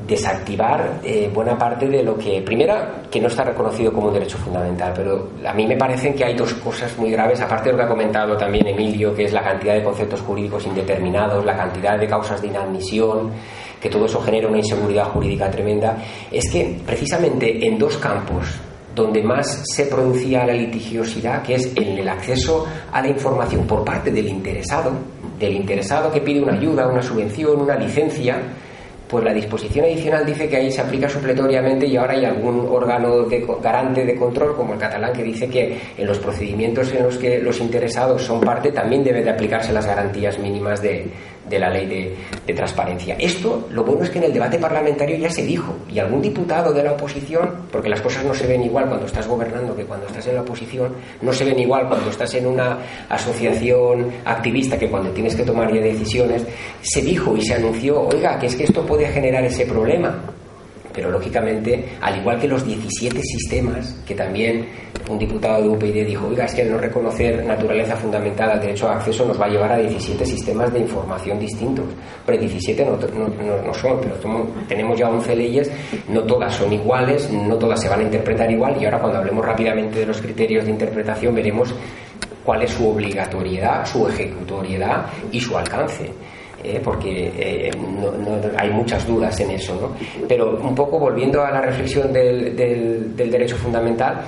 desactivar 0.08 1.00
eh, 1.04 1.30
buena 1.34 1.58
parte 1.58 1.88
de 1.88 2.04
lo 2.04 2.18
que, 2.18 2.42
primera, 2.42 3.04
que 3.10 3.20
no 3.20 3.28
está 3.28 3.44
reconocido 3.44 3.94
como 3.94 4.08
un 4.08 4.14
derecho 4.14 4.38
fundamental, 4.38 4.94
pero 4.96 5.30
a 5.46 5.54
mí 5.54 5.68
me 5.68 5.78
parecen 5.78 6.14
que 6.14 6.26
hay 6.26 6.36
dos 6.36 6.54
cosas 6.56 6.98
muy 6.98 7.12
graves, 7.12 7.40
aparte 7.42 7.66
de 7.66 7.74
lo 7.74 7.78
que 7.78 7.84
ha 7.84 7.88
comentado 7.88 8.36
también 8.36 8.68
Emilio, 8.68 9.14
que 9.14 9.26
es 9.26 9.34
la 9.34 9.44
cantidad 9.44 9.76
de 9.76 9.84
conceptos 9.84 10.22
jurídicos 10.22 10.66
indeterminados, 10.66 11.46
la 11.46 11.56
cantidad 11.56 12.00
de 12.00 12.08
causas 12.08 12.42
de 12.42 12.48
inadmisión, 12.48 13.32
que 13.80 13.90
todo 13.90 14.06
eso 14.06 14.22
genera 14.22 14.48
una 14.48 14.58
inseguridad 14.58 15.06
jurídica 15.06 15.50
tremenda, 15.50 15.98
es 16.32 16.52
que 16.52 16.78
precisamente 16.86 17.66
en 17.66 17.78
dos 17.78 17.98
campos 17.98 18.60
donde 18.96 19.24
más 19.24 19.64
se 19.74 19.86
producía 19.86 20.46
la 20.46 20.54
litigiosidad, 20.54 21.42
que 21.44 21.56
es 21.56 21.72
en 21.76 21.98
el 21.98 22.10
acceso 22.10 22.66
a 22.92 23.02
la 23.02 23.08
información 23.08 23.66
por 23.66 23.84
parte 23.86 24.12
del 24.12 24.28
interesado, 24.28 24.92
del 25.40 25.54
interesado 25.54 26.12
que 26.12 26.22
pide 26.22 26.42
una 26.42 26.54
ayuda, 26.54 26.88
una 26.88 27.02
subvención, 27.02 27.62
una 27.62 27.76
licencia, 27.76 28.42
pues 29.12 29.26
la 29.26 29.34
disposición 29.34 29.84
adicional 29.86 30.26
dice 30.26 30.48
que 30.48 30.56
ahí 30.56 30.72
se 30.72 30.80
aplica 30.80 31.10
supletoriamente 31.10 31.86
y 31.86 31.98
ahora 31.98 32.14
hay 32.14 32.24
algún 32.24 32.66
órgano 32.70 33.24
de, 33.24 33.46
garante 33.62 34.06
de 34.06 34.16
control, 34.16 34.56
como 34.56 34.74
el 34.74 34.80
catalán, 34.80 35.12
que 35.12 35.24
dice 35.24 35.50
que 35.50 35.78
en 35.98 36.08
los 36.08 36.18
procedimientos 36.18 36.94
en 36.94 37.04
los 37.04 37.18
que 37.18 37.40
los 37.40 37.60
interesados 37.60 38.22
son 38.22 38.40
parte 38.40 38.72
también 38.72 39.04
deben 39.04 39.26
de 39.26 39.32
aplicarse 39.32 39.74
las 39.74 39.86
garantías 39.86 40.40
mínimas 40.40 40.82
de, 40.82 41.08
de 41.52 41.60
la 41.60 41.70
ley 41.70 41.86
de, 41.86 42.54
transparencia. 42.56 43.16
Esto, 43.18 43.68
lo 43.72 43.84
bueno 43.84 44.04
es 44.04 44.10
que 44.10 44.18
en 44.18 44.26
el 44.26 44.34
debate 44.34 44.58
parlamentario 44.58 45.16
ya 45.16 45.30
se 45.30 45.46
dijo, 45.46 45.74
y 45.90 46.00
algún 46.00 46.22
diputado 46.22 46.74
de 46.74 46.84
la 46.84 46.94
oposición, 46.94 47.68
porque 47.72 47.88
las 47.88 48.02
cosas 48.02 48.26
no 48.26 48.34
se 48.34 48.46
ven 48.46 48.64
igual 48.64 48.88
cuando 48.88 49.06
estás 49.06 49.26
gobernando 49.26 49.76
que 49.76 49.86
cuando 49.86 50.08
estás 50.08 50.28
en 50.28 50.36
la 50.36 50.42
oposición, 50.42 50.94
no 51.22 51.32
se 51.32 51.46
ven 51.46 51.60
igual 51.60 51.88
cuando 51.88 52.10
estás 52.10 52.34
en 52.34 52.48
una 52.48 52.78
asociación 53.08 54.12
activista 54.26 54.78
que 54.78 54.90
cuando 54.90 55.12
tienes 55.12 55.36
que 55.36 55.44
tomar 55.44 55.72
decisiones, 55.72 56.46
se 56.82 57.02
dijo 57.02 57.36
y 57.38 57.42
se 57.42 57.54
anunció, 57.54 58.02
oiga, 58.02 58.38
que 58.38 58.48
es 58.48 58.56
que 58.56 58.64
esto 58.66 58.86
puede 58.86 59.08
generar 59.08 59.44
ese 59.46 59.66
problema. 59.66 60.20
Pero 60.94 61.10
lógicamente, 61.10 61.94
al 62.02 62.20
igual 62.20 62.40
que 62.40 62.48
los 62.48 62.66
17 62.66 63.22
sistemas, 63.22 63.96
que 64.06 64.16
también 64.16 64.68
un 65.10 65.18
diputado 65.18 65.62
de 65.62 65.70
UPyD 65.70 66.06
dijo, 66.06 66.28
oiga, 66.28 66.46
es 66.46 66.54
que 66.54 66.64
no 66.64 66.78
reconocer 66.78 67.44
naturaleza 67.46 67.96
fundamental 67.96 68.52
al 68.52 68.62
derecho 68.62 68.88
a 68.88 68.96
acceso 68.96 69.26
nos 69.26 69.40
va 69.40 69.46
a 69.46 69.50
llevar 69.50 69.72
a 69.72 69.78
17 69.78 70.26
sistemas 70.26 70.72
de 70.72 70.80
información 70.80 71.40
distintos. 71.40 71.86
Pero 72.26 72.38
17 72.38 72.86
no, 72.86 72.98
no, 72.98 73.74
son, 73.74 74.00
pero 74.00 74.16
tenemos 74.68 74.98
ya 74.98 75.10
11 75.10 75.36
leyes, 75.36 75.72
no 76.10 76.24
todas 76.24 76.56
son 76.56 76.72
iguales, 76.72 77.30
no 77.32 77.56
todas 77.56 77.82
se 77.82 77.90
van 77.90 78.02
a 78.02 78.04
interpretar 78.04 78.50
igual 78.52 78.78
y 78.80 78.86
ahora 78.86 79.00
cuando 79.00 79.20
hablemos 79.20 79.46
rápidamente 79.46 80.00
de 80.00 80.06
los 80.06 80.22
criterios 80.22 80.66
de 80.66 80.72
interpretación 80.72 81.36
veremos 81.36 81.74
cuál 82.44 82.64
es 82.64 82.72
su 82.72 82.88
obligatoriedad, 82.88 83.86
su 83.86 84.08
ejecutoriedad 84.08 85.06
y 85.32 85.40
su 85.40 85.58
alcance. 85.58 86.12
¿Eh? 86.64 86.82
porque 86.84 87.32
eh, 87.36 87.72
no, 87.78 88.12
hay 88.58 88.70
muchas 88.72 89.08
dudas 89.08 89.40
en 89.40 89.52
eso. 89.52 89.76
¿no? 89.80 90.28
Pero 90.28 90.58
un 90.58 90.76
poco 90.76 91.00
volviendo 91.00 91.44
a 91.44 91.52
la 91.52 91.62
reflexión 91.62 92.12
del, 92.12 92.56
derecho 93.16 93.56
fundamental, 93.56 94.22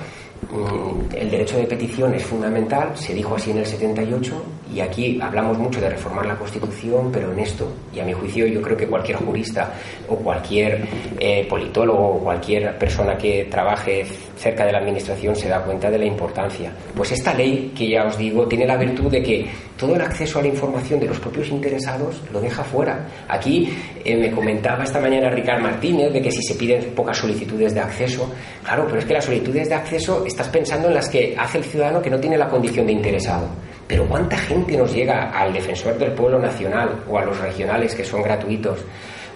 el 1.14 1.30
derecho 1.30 1.56
de 1.56 1.64
petición 1.64 2.14
es 2.14 2.24
fundamental, 2.24 2.96
se 2.96 3.14
dijo 3.14 3.34
así 3.34 3.50
en 3.50 3.58
el 3.58 3.66
78, 3.66 4.42
y 4.74 4.80
aquí 4.80 5.18
hablamos 5.20 5.58
mucho 5.58 5.80
de 5.80 5.90
reformar 5.90 6.26
la 6.26 6.36
Constitución, 6.36 7.10
pero 7.12 7.32
en 7.32 7.38
esto, 7.38 7.70
y 7.94 8.00
a 8.00 8.04
mi 8.04 8.12
juicio 8.12 8.46
yo 8.46 8.60
creo 8.60 8.76
que 8.76 8.86
cualquier 8.86 9.18
jurista 9.18 9.72
o 10.08 10.16
cualquier 10.16 10.86
eh, 11.18 11.46
politólogo 11.48 12.16
o 12.16 12.18
cualquier 12.18 12.76
persona 12.78 13.16
que 13.16 13.46
trabaje 13.50 14.04
cerca 14.36 14.64
de 14.66 14.72
la 14.72 14.78
Administración 14.78 15.36
se 15.36 15.48
da 15.48 15.62
cuenta 15.62 15.90
de 15.90 15.98
la 15.98 16.06
importancia. 16.06 16.72
Pues 16.94 17.12
esta 17.12 17.34
ley, 17.34 17.72
que 17.76 17.88
ya 17.88 18.04
os 18.04 18.18
digo, 18.18 18.46
tiene 18.46 18.66
la 18.66 18.76
virtud 18.76 19.10
de 19.10 19.22
que 19.22 19.46
todo 19.78 19.94
el 19.94 20.00
acceso 20.00 20.38
a 20.38 20.42
la 20.42 20.48
información 20.48 21.00
de 21.00 21.06
los 21.06 21.18
propios 21.18 21.48
interesados 21.48 22.22
lo 22.32 22.40
deja 22.40 22.62
fuera. 22.64 23.06
Aquí 23.28 23.68
eh, 24.04 24.16
me 24.16 24.30
comentaba 24.30 24.84
esta 24.84 25.00
mañana 25.00 25.30
Ricardo 25.30 25.62
Martínez 25.62 26.12
de 26.12 26.22
que 26.22 26.30
si 26.30 26.42
se 26.42 26.54
piden 26.54 26.94
pocas 26.94 27.18
solicitudes 27.18 27.74
de 27.74 27.80
acceso, 27.80 28.32
claro, 28.62 28.86
pero 28.86 28.98
es 28.98 29.04
que 29.04 29.14
las 29.14 29.24
solicitudes 29.24 29.68
de 29.68 29.74
acceso 29.74 30.24
estás 30.44 30.48
pensando 30.52 30.88
en 30.88 30.94
las 30.94 31.08
que 31.08 31.34
hace 31.38 31.58
el 31.58 31.64
ciudadano 31.64 32.02
que 32.02 32.10
no 32.10 32.20
tiene 32.20 32.36
la 32.36 32.48
condición 32.48 32.86
de 32.86 32.92
interesado. 32.92 33.48
Pero 33.86 34.06
¿cuánta 34.06 34.36
gente 34.36 34.76
nos 34.76 34.92
llega 34.92 35.30
al 35.30 35.52
defensor 35.52 35.98
del 35.98 36.12
pueblo 36.12 36.38
nacional 36.38 37.02
o 37.08 37.18
a 37.18 37.24
los 37.24 37.38
regionales 37.38 37.94
que 37.94 38.04
son 38.04 38.22
gratuitos 38.22 38.80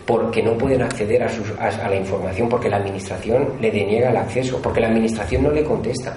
porque 0.07 0.43
no 0.43 0.57
pueden 0.57 0.83
acceder 0.83 1.23
a, 1.23 1.89
la 1.89 1.97
información 1.97 2.49
porque 2.49 2.69
la 2.69 2.77
administración 2.77 3.55
le 3.61 3.71
deniega 3.71 4.11
el 4.11 4.17
acceso, 4.17 4.61
porque 4.63 4.81
la 4.81 4.89
administración 4.89 5.43
no 5.43 5.51
le 5.51 5.65
contesta? 5.65 6.15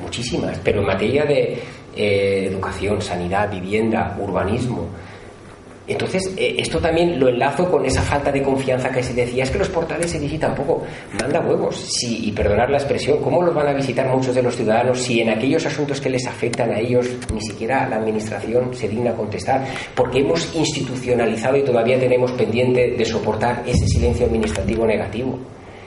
Muchísimas, 0.00 0.58
pero 0.64 0.80
en 0.80 0.86
materia 0.86 1.24
de 1.24 1.58
eh, 1.96 2.46
educación, 2.46 3.00
sanidad, 3.00 3.50
vivienda, 3.50 4.16
urbanismo, 4.18 4.88
entonces, 5.86 6.32
eh, 6.38 6.56
esto 6.58 6.78
también 6.78 7.20
lo 7.20 7.28
enlazo 7.28 7.70
con 7.70 7.84
esa 7.84 8.00
falta 8.00 8.32
de 8.32 8.42
confianza 8.42 8.90
que 8.90 9.02
se 9.02 9.12
decía, 9.12 9.44
es 9.44 9.50
que 9.50 9.58
los 9.58 9.68
portales 9.68 10.10
se 10.10 10.18
visitan 10.18 10.54
poco. 10.54 10.82
Manda 11.20 11.40
huevos, 11.40 11.76
sí, 11.76 12.26
y 12.26 12.32
perdonar 12.32 12.70
la 12.70 12.78
expresión, 12.78 13.18
¿cómo 13.20 13.42
los 13.42 13.54
van 13.54 13.68
a 13.68 13.74
visitar 13.74 14.08
muchos 14.08 14.34
de 14.34 14.42
los 14.42 14.56
ciudadanos 14.56 15.02
si 15.02 15.20
en 15.20 15.28
aquellos 15.28 15.66
asuntos 15.66 16.00
que 16.00 16.08
les 16.08 16.26
afectan 16.26 16.70
a 16.72 16.78
ellos 16.78 17.06
ni 17.32 17.40
siquiera 17.42 17.86
la 17.86 17.96
Administración 17.96 18.74
se 18.74 18.88
digna 18.88 19.12
contestar? 19.12 19.66
Porque 19.94 20.20
hemos 20.20 20.54
institucionalizado 20.54 21.58
y 21.58 21.64
todavía 21.64 21.98
tenemos 21.98 22.32
pendiente 22.32 22.94
de 22.96 23.04
soportar 23.04 23.62
ese 23.66 23.86
silencio 23.86 24.24
administrativo 24.24 24.86
negativo 24.86 25.38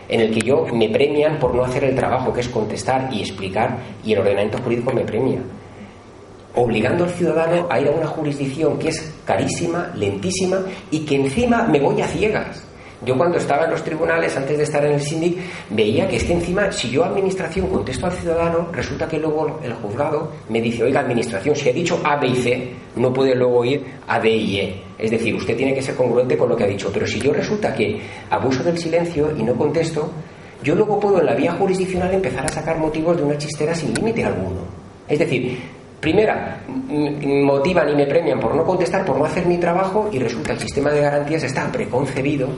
en 0.10 0.22
el 0.22 0.32
que 0.32 0.42
yo 0.42 0.66
me 0.74 0.90
premian 0.90 1.38
por 1.38 1.54
no 1.54 1.64
hacer 1.64 1.84
el 1.84 1.96
trabajo 1.96 2.32
que 2.32 2.42
es 2.42 2.48
contestar 2.48 3.10
y 3.12 3.22
explicar 3.22 3.78
y 4.06 4.14
el 4.14 4.20
ordenamiento 4.20 4.60
jurídico 4.60 4.94
me 4.94 5.02
premia 5.02 5.40
obligando 6.58 7.04
al 7.04 7.12
ciudadano 7.12 7.68
a 7.70 7.80
ir 7.80 7.88
a 7.88 7.92
una 7.92 8.08
jurisdicción 8.08 8.78
que 8.80 8.90
es 8.90 9.14
carísima, 9.26 9.92
lentísima 9.96 10.60
y 10.92 11.06
que 11.06 11.16
encima 11.16 11.64
me 11.64 11.80
voy 11.80 12.02
a 12.02 12.08
ciegas. 12.08 12.64
Yo 13.06 13.16
cuando 13.16 13.38
estaba 13.38 13.66
en 13.66 13.72
los 13.72 13.84
tribunales, 13.84 14.36
antes 14.36 14.58
de 14.58 14.64
estar 14.64 14.84
en 14.84 14.94
el 14.94 15.02
síndic, 15.02 15.38
veía 15.70 16.08
que 16.08 16.16
es 16.16 16.24
que 16.24 16.34
encima, 16.34 16.72
si 16.72 16.90
yo 16.90 17.06
administración 17.06 17.68
contesto 17.68 18.08
al 18.08 18.14
ciudadano, 18.14 18.70
resulta 18.72 19.08
que 19.08 19.20
luego 19.20 19.60
el 19.64 19.72
juzgado 19.74 20.32
me 20.50 20.60
dice, 20.60 20.84
oiga, 20.84 21.02
administración, 21.02 21.56
si 21.56 21.70
ha 21.70 21.74
dicho 21.74 22.02
A, 22.04 22.18
B 22.18 22.30
y 22.30 22.36
C, 22.36 22.72
no 22.96 23.14
puede 23.14 23.36
luego 23.36 23.64
ir 23.64 23.86
a 24.08 24.20
D 24.20 24.30
y 24.32 24.58
E. 24.58 24.82
Es 24.98 25.12
decir, 25.12 25.36
usted 25.36 25.56
tiene 25.56 25.76
que 25.76 25.82
ser 25.84 25.94
congruente 25.94 26.36
con 26.36 26.50
lo 26.50 26.56
que 26.56 26.64
ha 26.64 26.68
dicho. 26.68 26.90
Pero 26.92 27.06
si 27.06 27.20
yo 27.20 27.32
resulta 27.32 27.72
que 27.72 28.02
abuso 28.32 28.64
del 28.64 28.80
silencio 28.80 29.32
y 29.38 29.44
no 29.44 29.54
contesto, 29.54 30.10
yo 30.64 30.74
luego 30.74 31.00
puedo 31.00 31.20
en 31.20 31.28
la 31.28 31.36
vía 31.36 31.52
jurisdiccional 31.52 32.12
empezar 32.12 32.46
a 32.46 32.50
sacar 32.50 32.80
motivos 32.80 33.16
de 33.16 33.24
una 33.24 33.38
chistera 33.38 33.76
sin 33.76 33.94
límite 33.94 34.26
alguno. 34.26 34.62
Es 35.08 35.20
decir, 35.20 35.60
Primera, 36.00 36.62
motivan 36.68 37.90
y 37.90 37.96
me 37.96 38.06
premian 38.06 38.40
por 38.40 38.54
no 38.54 38.64
contestar, 38.64 39.04
por 39.04 39.18
no 39.18 39.26
hacer 39.26 39.46
mi 39.48 39.58
trabajo 39.58 40.10
y 40.12 40.20
resulta 40.20 40.54
el 40.54 40.60
sistema 40.60 40.92
de 40.92 41.02
garantías 41.02 41.44
está 41.44 41.72
preconcebido 41.72 42.50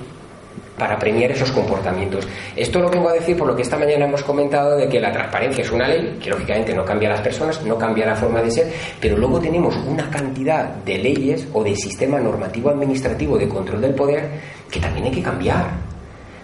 para 0.77 0.97
premiar 0.97 1.31
esos 1.31 1.51
comportamientos. 1.51 2.27
Esto 2.55 2.79
lo 2.79 2.89
vengo 2.89 3.09
a 3.09 3.13
decir 3.13 3.37
por 3.37 3.47
lo 3.47 3.55
que 3.55 3.61
esta 3.61 3.77
mañana 3.77 4.05
hemos 4.05 4.23
comentado 4.23 4.75
de 4.77 4.89
que 4.89 4.99
la 4.99 5.11
transparencia 5.11 5.63
es 5.63 5.71
una 5.71 5.87
ley 5.87 6.17
que 6.21 6.29
lógicamente 6.29 6.73
no 6.73 6.83
cambia 6.83 7.09
a 7.09 7.13
las 7.13 7.21
personas, 7.21 7.63
no 7.63 7.77
cambia 7.77 8.05
la 8.05 8.15
forma 8.15 8.41
de 8.41 8.51
ser, 8.51 8.71
pero 8.99 9.17
luego 9.17 9.39
tenemos 9.39 9.75
una 9.87 10.09
cantidad 10.09 10.65
de 10.75 10.97
leyes 10.97 11.47
o 11.53 11.63
de 11.63 11.75
sistema 11.75 12.19
normativo 12.19 12.69
administrativo 12.69 13.37
de 13.37 13.47
control 13.47 13.81
del 13.81 13.93
poder 13.93 14.29
que 14.71 14.79
también 14.79 15.05
hay 15.05 15.11
que 15.11 15.21
cambiar. 15.21 15.65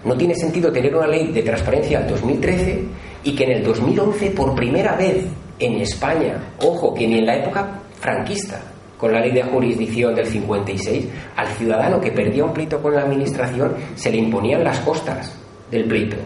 No 0.03 0.15
tiene 0.15 0.35
sentido 0.35 0.71
tener 0.71 0.95
una 0.95 1.07
ley 1.07 1.31
de 1.31 1.41
transparencia 1.41 1.99
del 1.99 2.09
2013 2.09 2.83
y 3.23 3.35
que 3.35 3.43
en 3.43 3.51
el 3.51 3.63
2011 3.63 4.31
por 4.31 4.53
primera 4.53 4.95
vez 4.95 5.25
en 5.59 5.81
España, 5.81 6.37
ojo, 6.61 6.93
que 6.93 7.07
ni 7.07 7.19
en 7.19 7.25
la 7.25 7.37
época 7.37 7.81
franquista, 7.99 8.61
con 8.97 9.11
la 9.11 9.19
ley 9.19 9.31
de 9.31 9.43
jurisdicción 9.43 10.15
del 10.15 10.25
56, 10.25 11.07
al 11.35 11.47
ciudadano 11.47 11.99
que 11.99 12.11
perdía 12.11 12.45
un 12.45 12.53
pleito 12.53 12.81
con 12.81 12.95
la 12.95 13.01
administración 13.01 13.73
se 13.95 14.11
le 14.11 14.17
imponían 14.17 14.63
las 14.63 14.79
costas 14.79 15.35
del 15.69 15.85
pleito, 15.85 16.17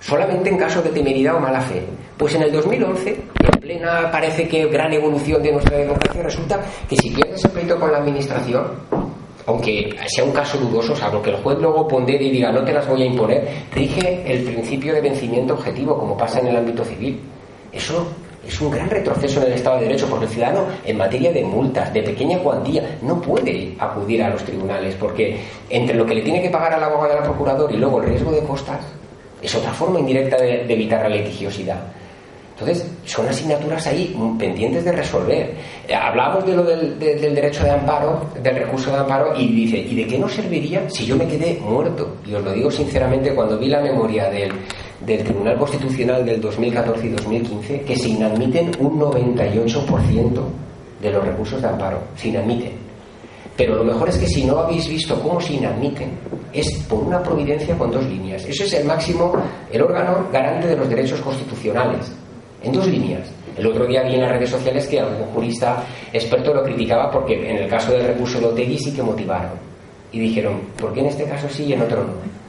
solamente 0.00 0.50
en 0.50 0.58
caso 0.58 0.82
de 0.82 0.90
temeridad 0.90 1.36
o 1.36 1.40
mala 1.40 1.60
fe. 1.60 1.82
Pues 2.16 2.34
en 2.34 2.42
el 2.42 2.52
2011, 2.52 3.10
en 3.10 3.60
plena 3.60 4.10
parece 4.10 4.48
que 4.48 4.66
gran 4.66 4.92
evolución 4.92 5.42
de 5.42 5.52
nuestra 5.52 5.76
democracia, 5.76 6.22
resulta 6.22 6.60
que 6.88 6.96
si 6.96 7.10
pierdes 7.10 7.44
el 7.44 7.50
pleito 7.50 7.78
con 7.78 7.92
la 7.92 7.98
administración, 7.98 8.64
aunque 9.46 9.94
sea 10.06 10.24
un 10.24 10.32
caso 10.32 10.58
dudoso, 10.58 10.96
salvo 10.96 11.22
que 11.22 11.30
el 11.30 11.36
juez 11.36 11.58
luego 11.60 11.86
pondere 11.86 12.24
y 12.24 12.30
diga 12.30 12.50
no 12.50 12.64
te 12.64 12.72
las 12.72 12.86
voy 12.88 13.02
a 13.02 13.06
imponer, 13.06 13.46
rige 13.72 14.22
el 14.26 14.42
principio 14.42 14.94
de 14.94 15.00
vencimiento 15.00 15.54
objetivo, 15.54 15.98
como 15.98 16.16
pasa 16.16 16.40
en 16.40 16.48
el 16.48 16.56
ámbito 16.56 16.84
civil. 16.84 17.20
Eso 17.72 18.06
es 18.46 18.60
un 18.60 18.70
gran 18.70 18.88
retroceso 18.88 19.40
en 19.40 19.48
el 19.48 19.52
Estado 19.54 19.76
de 19.78 19.86
Derecho 19.86 20.06
porque 20.08 20.26
el 20.26 20.30
ciudadano 20.30 20.66
en 20.84 20.96
materia 20.96 21.32
de 21.32 21.42
multas, 21.42 21.92
de 21.92 22.02
pequeña 22.02 22.38
cuantía, 22.38 22.98
no 23.02 23.20
puede 23.20 23.74
acudir 23.78 24.22
a 24.22 24.30
los 24.30 24.44
tribunales 24.44 24.94
porque 24.94 25.38
entre 25.68 25.96
lo 25.96 26.06
que 26.06 26.14
le 26.14 26.22
tiene 26.22 26.42
que 26.42 26.50
pagar 26.50 26.74
al 26.74 26.84
abogado 26.84 27.14
del 27.14 27.22
procurador 27.22 27.72
y 27.72 27.76
luego 27.76 28.00
el 28.00 28.08
riesgo 28.08 28.32
de 28.32 28.40
costas 28.40 28.80
es 29.42 29.54
otra 29.54 29.72
forma 29.72 30.00
indirecta 30.00 30.36
de, 30.36 30.62
evitar 30.62 31.02
la 31.02 31.16
litigiosidad. 31.16 31.80
Entonces, 32.58 32.90
son 33.04 33.28
asignaturas 33.28 33.86
ahí 33.86 34.16
pendientes 34.38 34.82
de 34.82 34.92
resolver. 34.92 35.54
Hablábamos 35.94 36.46
de 36.46 36.56
lo 36.56 36.64
del, 36.64 36.98
del, 36.98 37.34
derecho 37.34 37.62
de 37.62 37.70
amparo, 37.70 38.30
del 38.42 38.56
recurso 38.56 38.90
de 38.90 38.96
amparo, 38.96 39.36
y 39.36 39.46
dice, 39.48 39.76
¿y 39.76 39.94
de 39.94 40.06
qué 40.06 40.18
nos 40.18 40.32
serviría 40.32 40.88
si 40.88 41.04
yo 41.04 41.16
me 41.16 41.26
quedé 41.26 41.60
muerto? 41.60 42.16
Y 42.26 42.32
os 42.32 42.42
lo 42.42 42.52
digo 42.52 42.70
sinceramente, 42.70 43.34
cuando 43.34 43.58
vi 43.58 43.68
la 43.68 43.82
memoria 43.82 44.30
del, 44.30 44.52
del 45.00 45.24
Tribunal 45.24 45.58
Constitucional 45.58 46.24
del 46.24 46.40
2014 46.40 47.06
y 47.06 47.10
2015 47.10 47.80
que 47.82 47.96
se 47.96 48.08
inadmiten 48.08 48.70
un 48.78 48.98
98% 48.98 50.40
de 51.00 51.10
los 51.10 51.24
recursos 51.24 51.60
de 51.60 51.68
amparo. 51.68 52.00
Se 52.16 52.28
inadmiten. 52.28 52.72
Pero 53.56 53.76
lo 53.76 53.84
mejor 53.84 54.08
es 54.08 54.18
que 54.18 54.26
si 54.26 54.44
no 54.44 54.58
habéis 54.58 54.88
visto 54.88 55.20
cómo 55.22 55.40
se 55.40 55.54
inadmiten, 55.54 56.10
es 56.52 56.70
por 56.88 57.04
una 57.04 57.22
providencia 57.22 57.76
con 57.76 57.90
dos 57.90 58.04
líneas. 58.06 58.44
Eso 58.44 58.64
es 58.64 58.72
el 58.74 58.84
máximo, 58.84 59.32
el 59.72 59.82
órgano 59.82 60.26
garante 60.32 60.68
de 60.68 60.76
los 60.76 60.88
derechos 60.88 61.20
constitucionales. 61.20 62.12
En 62.62 62.72
dos 62.72 62.86
líneas. 62.86 63.28
El 63.56 63.66
otro 63.66 63.86
día 63.86 64.02
vi 64.02 64.14
en 64.14 64.22
las 64.22 64.32
redes 64.32 64.50
sociales 64.50 64.86
que 64.86 65.00
algún 65.00 65.26
jurista 65.28 65.82
experto 66.12 66.52
lo 66.52 66.62
criticaba 66.62 67.10
porque 67.10 67.50
en 67.50 67.56
el 67.56 67.68
caso 67.68 67.92
del 67.92 68.06
recurso 68.06 68.38
de 68.38 68.46
Otegui 68.46 68.78
sí 68.78 68.92
que 68.92 69.02
motivaron. 69.02 69.52
Y 70.12 70.20
dijeron, 70.20 70.60
¿por 70.78 70.92
qué 70.92 71.00
en 71.00 71.06
este 71.06 71.24
caso 71.24 71.48
sí 71.48 71.64
y 71.64 71.72
en 71.72 71.82
otro 71.82 72.04
no? 72.04 72.45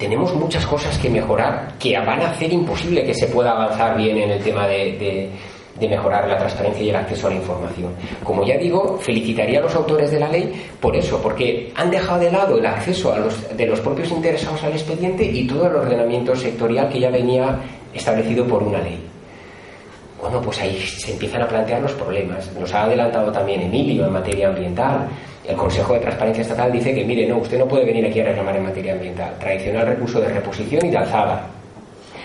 Tenemos 0.00 0.34
muchas 0.34 0.64
cosas 0.66 0.96
que 0.96 1.10
mejorar 1.10 1.74
que 1.78 1.96
van 1.98 2.22
a 2.22 2.30
hacer 2.30 2.50
imposible 2.50 3.04
que 3.04 3.14
se 3.14 3.26
pueda 3.26 3.52
avanzar 3.52 3.98
bien 3.98 4.16
en 4.16 4.30
el 4.30 4.42
tema 4.42 4.66
de, 4.66 5.28
mejorar 5.78 6.26
la 6.26 6.38
transparencia 6.38 6.82
y 6.82 6.88
el 6.88 6.96
acceso 6.96 7.26
a 7.26 7.30
la 7.30 7.36
información. 7.36 7.92
Como 8.24 8.44
ya 8.44 8.56
digo, 8.56 8.98
felicitaría 8.98 9.58
a 9.58 9.62
los 9.62 9.74
autores 9.74 10.10
de 10.10 10.20
la 10.20 10.28
ley 10.28 10.52
por 10.80 10.96
eso, 10.96 11.20
porque 11.22 11.70
han 11.74 11.90
dejado 11.90 12.20
de 12.20 12.32
lado 12.32 12.58
el 12.58 12.66
acceso 12.66 13.14
de 13.54 13.66
los 13.66 13.80
propios 13.80 14.10
interesados 14.10 14.62
al 14.64 14.72
expediente 14.72 15.24
y 15.24 15.46
todo 15.46 15.66
el 15.66 15.76
ordenamiento 15.76 16.34
sectorial 16.34 16.88
que 16.88 17.00
ya 17.00 17.10
venía 17.10 17.58
establecido 17.94 18.46
por 18.46 18.62
una 18.62 18.80
ley. 18.80 18.98
Bueno, 20.20 20.40
pues 20.40 20.60
ahí 20.60 20.78
se 20.80 21.12
empiezan 21.12 21.42
a 21.42 21.48
plantear 21.48 21.80
los 21.80 21.92
problemas. 21.92 22.52
Nos 22.58 22.72
ha 22.74 22.84
adelantado 22.84 23.32
también 23.32 23.62
Emilio 23.62 24.06
en 24.06 24.12
materia 24.12 24.48
ambiental. 24.48 25.08
El 25.46 25.56
Consejo 25.56 25.94
de 25.94 26.00
Transparencia 26.00 26.42
Estatal 26.42 26.70
dice 26.70 26.94
que, 26.94 27.04
mire, 27.04 27.26
no, 27.26 27.38
usted 27.38 27.58
no 27.58 27.66
puede 27.66 27.84
venir 27.84 28.06
aquí 28.06 28.20
a 28.20 28.24
reclamar 28.24 28.56
en 28.56 28.64
materia 28.64 28.92
ambiental. 28.92 29.34
Tradicional 29.38 29.86
recurso 29.86 30.20
de 30.20 30.28
reposición 30.28 30.84
y 30.86 30.90
de 30.90 30.98
alzada. 30.98 31.46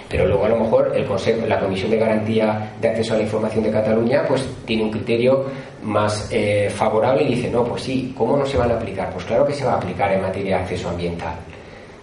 Pero 0.09 0.27
luego 0.27 0.45
a 0.45 0.49
lo 0.49 0.57
mejor 0.57 0.91
el 0.95 1.05
Consejo, 1.05 1.47
la 1.47 1.59
Comisión 1.59 1.89
de 1.89 1.97
Garantía 1.97 2.73
de 2.79 2.89
Acceso 2.89 3.13
a 3.13 3.17
la 3.17 3.23
Información 3.23 3.63
de 3.63 3.71
Cataluña 3.71 4.23
pues 4.27 4.47
tiene 4.65 4.83
un 4.83 4.91
criterio 4.91 5.45
más 5.83 6.29
eh, 6.31 6.69
favorable 6.69 7.23
y 7.23 7.35
dice, 7.35 7.49
no, 7.49 7.63
pues 7.63 7.83
sí, 7.83 8.13
¿cómo 8.15 8.37
no 8.37 8.45
se 8.45 8.57
van 8.57 8.71
a 8.71 8.75
aplicar? 8.75 9.11
Pues 9.11 9.25
claro 9.25 9.45
que 9.45 9.53
se 9.53 9.65
va 9.65 9.73
a 9.73 9.77
aplicar 9.77 10.11
en 10.11 10.21
materia 10.21 10.57
de 10.57 10.63
acceso 10.63 10.89
ambiental. 10.89 11.35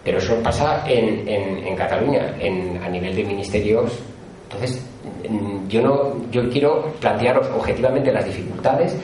Pero 0.05 0.19
eso 0.19 0.35
pasa 0.43 0.85
en, 0.87 1.29
en, 1.29 1.77
Cataluña, 1.77 2.35
en, 2.41 2.81
a 2.83 2.89
nivel 2.89 3.15
de 3.15 3.23
ministerios. 3.23 4.01
Entonces, 4.45 4.85
yo, 5.73 5.81
no, 5.81 6.31
yo 6.31 6.49
quiero 6.51 6.93
plantearos 7.01 7.49
objetivamente 7.57 8.13
las 8.13 8.27
dificultades 8.27 8.95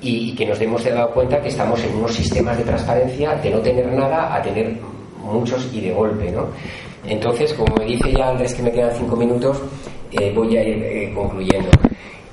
y, 0.00 0.34
que 0.34 0.46
nos 0.46 0.58
demos 0.58 0.84
dado 0.84 1.10
cuenta 1.12 1.40
que 1.40 1.48
estamos 1.48 1.82
en 1.84 1.94
unos 1.94 2.12
sistemas 2.12 2.58
de 2.58 2.64
transparencia 2.64 3.36
de 3.36 3.50
no 3.50 3.58
tener 3.60 3.86
nada 3.92 4.34
a 4.34 4.42
tener 4.42 4.76
muchos 5.22 5.68
y 5.72 5.80
de 5.80 5.92
golpe, 5.92 6.30
¿no? 6.32 6.48
Entonces, 7.06 7.54
como 7.54 7.76
me 7.76 7.84
dice 7.84 8.12
ya 8.12 8.30
Andrés 8.30 8.54
que 8.54 8.62
me 8.62 8.72
quedan 8.72 8.90
cinco 8.96 9.14
minutos, 9.16 9.62
eh, 10.10 10.32
voy 10.34 10.56
a 10.56 10.62
ir 10.62 10.82
eh, 10.82 11.12
concluyendo. 11.14 11.70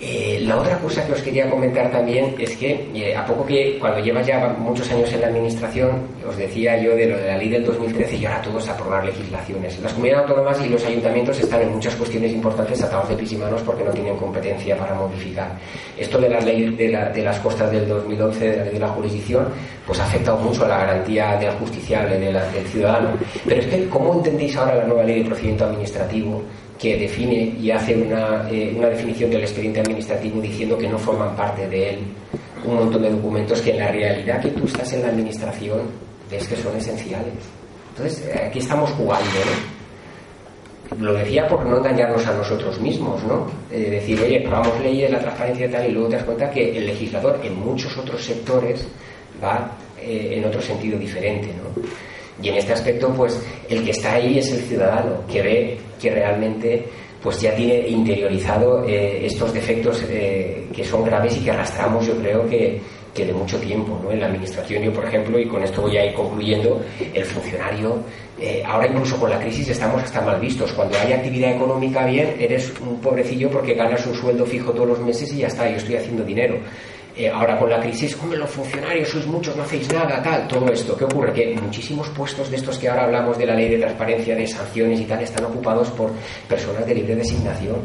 Eh, 0.08 0.40
la 0.42 0.60
otra 0.60 0.78
cosa 0.78 1.04
que 1.04 1.14
os 1.14 1.22
quería 1.24 1.50
comentar 1.50 1.90
también 1.90 2.36
es 2.38 2.56
que 2.58 2.92
eh, 2.94 3.16
a 3.16 3.26
poco 3.26 3.44
que 3.44 3.80
cuando 3.80 4.00
llevas 4.00 4.28
ya 4.28 4.56
muchos 4.60 4.92
años 4.92 5.12
en 5.12 5.22
la 5.22 5.28
administración, 5.28 6.04
os 6.30 6.38
decía 6.38 6.78
yo 6.78 6.96
de 6.96 7.08
lo 7.08 7.18
de 7.18 7.26
la 7.26 7.38
ley 7.38 7.50
del 7.50 7.66
2013 7.66 8.18
y 8.18 8.26
ahora 8.26 8.40
todos 8.44 8.70
aprobar 8.70 9.04
legislaciones. 9.04 9.80
Las 9.80 9.94
comunidades 9.94 10.30
autónomas 10.30 10.64
y 10.64 10.70
los 10.70 10.86
ayuntamientos 10.86 11.40
están 11.40 11.64
en 11.64 11.72
muchas 11.72 11.96
cuestiones 11.96 12.32
importantes 12.32 12.84
atados 12.84 13.10
de 13.10 13.16
pis 13.16 13.32
y 13.32 13.38
manos 13.38 13.64
porque 13.64 13.84
no 13.84 13.90
tienen 13.90 14.16
competencia 14.16 14.78
para 14.78 14.94
modificar. 14.94 15.58
Esto 15.98 16.20
de 16.20 16.30
la 16.30 16.40
ley 16.40 16.70
de, 16.76 17.24
las 17.24 17.40
costas 17.40 17.72
del 17.72 17.88
2011, 17.88 18.48
de 18.48 18.58
la 18.58 18.64
ley 18.64 18.74
de 18.74 18.80
la 18.80 18.90
jurisdicción, 18.90 19.48
pues 19.88 20.00
ha 20.00 20.04
afectado 20.04 20.38
mucho 20.38 20.66
a 20.66 20.68
la 20.68 20.78
garantía 20.78 21.36
del 21.38 21.50
justiciable 21.54 22.20
del 22.20 22.68
ciudadano. 22.68 23.10
Pero 23.44 23.60
es 23.60 23.66
que, 23.66 23.90
¿cómo 23.90 24.14
entendéis 24.14 24.56
ahora 24.56 24.76
la 24.76 24.86
nueva 24.86 25.04
ley 25.04 25.24
de 25.24 25.30
procedimiento 25.30 25.66
administrativo? 25.66 26.44
Que 26.80 26.98
define 26.98 27.56
y 27.60 27.72
hace 27.72 27.96
una, 27.96 28.50
eh, 28.50 28.74
una, 28.76 28.90
definición 28.90 29.30
del 29.30 29.42
expediente 29.42 29.80
administrativo 29.80 30.42
diciendo 30.42 30.78
que 30.78 30.88
no 30.88 30.98
forman 30.98 31.36
parte 31.36 31.68
de 31.68 31.90
él 31.92 32.00
un 32.66 32.76
montón 32.76 33.02
de 33.02 33.12
documentos 33.12 33.62
que 33.62 33.72
en 33.72 33.80
la 33.80 33.92
realidad 33.92 34.42
que 34.42 34.50
tú 34.50 34.66
estás 34.66 34.92
en 34.94 35.04
la 35.04 35.10
administración 35.10 35.82
ves 36.30 36.48
que 36.48 36.56
son 36.56 36.76
esenciales. 36.76 37.34
Entonces, 37.90 38.28
eh, 38.28 38.46
aquí 38.48 38.60
estamos 38.60 38.90
jugando, 38.92 39.30
Lo 41.00 41.14
decía 41.14 41.48
por 41.48 41.66
no 41.66 41.78
engañarnos 41.78 42.26
a 42.28 42.34
nosotros 42.34 42.80
mismos, 42.80 43.24
¿no? 43.24 43.48
Eh, 43.72 43.90
decir, 43.92 44.20
oye, 44.20 44.42
probamos 44.42 44.80
leyes, 44.82 45.12
la 45.12 45.20
transparencia 45.20 45.68
y 45.68 45.70
tal, 45.70 45.90
y 45.90 45.92
luego 45.92 46.10
te 46.10 46.16
das 46.16 46.26
cuenta 46.26 46.50
que 46.50 46.78
el 46.78 46.88
legislador 46.88 47.40
en 47.44 47.60
muchos 47.60 47.96
otros 47.98 48.24
sectores 48.24 48.88
va 49.42 49.72
en 49.98 50.46
otro 50.46 50.62
sentido 50.62 51.00
diferente, 51.00 51.48
¿no? 51.48 51.82
Y 52.42 52.50
en 52.50 52.56
este 52.56 52.74
aspecto, 52.74 53.14
pues 53.14 53.42
el 53.70 53.84
que 53.84 53.92
está 53.92 54.14
ahí 54.14 54.40
es 54.40 54.52
el 54.52 54.60
ciudadano, 54.62 55.26
que 55.32 55.42
ve 55.42 55.78
que 56.02 56.12
realmente 56.12 56.86
pues 57.26 57.42
ya 57.42 57.56
tiene 57.56 57.88
interiorizado 57.88 58.84
eh, 58.86 59.26
estos 59.26 59.52
defectos 59.52 60.04
eh, 60.08 60.68
que 60.72 60.84
son 60.84 61.04
graves 61.04 61.36
y 61.38 61.44
que 61.44 61.50
arrastramos, 61.50 62.06
yo 62.06 62.16
creo 62.18 62.48
que, 62.48 62.80
que 63.16 63.26
de 63.26 63.34
mucho 63.34 63.58
tiempo. 63.58 64.00
¿no? 64.04 64.12
En 64.12 64.20
la 64.20 64.28
administración, 64.28 64.84
yo, 64.84 64.94
por 64.94 65.06
ejemplo, 65.06 65.40
y 65.40 65.48
con 65.48 65.64
esto 65.64 65.82
voy 65.82 65.98
a 65.98 66.06
ir 66.06 66.14
concluyendo, 66.14 66.82
el 67.14 67.26
funcionario, 67.26 68.04
eh, 68.40 68.62
ahora 68.64 68.88
incluso 68.88 69.18
con 69.18 69.32
la 69.32 69.40
crisis 69.40 69.70
estamos 69.70 70.04
hasta 70.04 70.22
mal 70.22 70.40
vistos. 70.40 70.72
Cuando 70.74 70.98
hay 71.00 71.14
actividad 71.14 71.56
económica 71.56 72.06
bien, 72.06 72.36
eres 72.38 72.72
un 72.80 73.00
pobrecillo 73.00 73.50
porque 73.50 73.74
ganas 73.74 74.06
un 74.06 74.14
sueldo 74.14 74.46
fijo 74.46 74.72
todos 74.72 74.90
los 74.90 75.00
meses 75.00 75.34
y 75.34 75.38
ya 75.38 75.48
está, 75.48 75.68
yo 75.68 75.78
estoy 75.78 75.96
haciendo 75.96 76.24
dinero. 76.24 76.58
Eh, 77.18 77.30
ahora 77.30 77.58
con 77.58 77.70
la 77.70 77.80
crisis, 77.80 78.14
como 78.14 78.36
los 78.36 78.50
funcionarios 78.50 79.08
sois 79.08 79.26
muchos, 79.26 79.56
no 79.56 79.64
hacéis 79.64 79.88
nada, 79.94 80.22
tal, 80.22 80.46
todo 80.50 80.68
esto. 80.68 80.98
¿Qué 80.98 81.06
ocurre? 81.06 81.32
Que 81.32 81.56
muchísimos 81.56 82.10
puestos 82.10 82.52
de 82.52 82.58
estos 82.58 82.78
que 82.78 82.90
ahora 82.90 83.06
hablamos 83.06 83.38
de 83.38 83.46
la 83.46 83.56
ley 83.56 83.70
de 83.70 83.78
transparencia, 83.78 84.36
de 84.36 84.46
sanciones 84.46 85.00
y 85.00 85.06
tal, 85.06 85.22
están 85.22 85.46
ocupados 85.46 85.90
por 85.92 86.12
personas 86.46 86.86
de 86.86 86.94
libre 86.94 87.16
designación, 87.16 87.78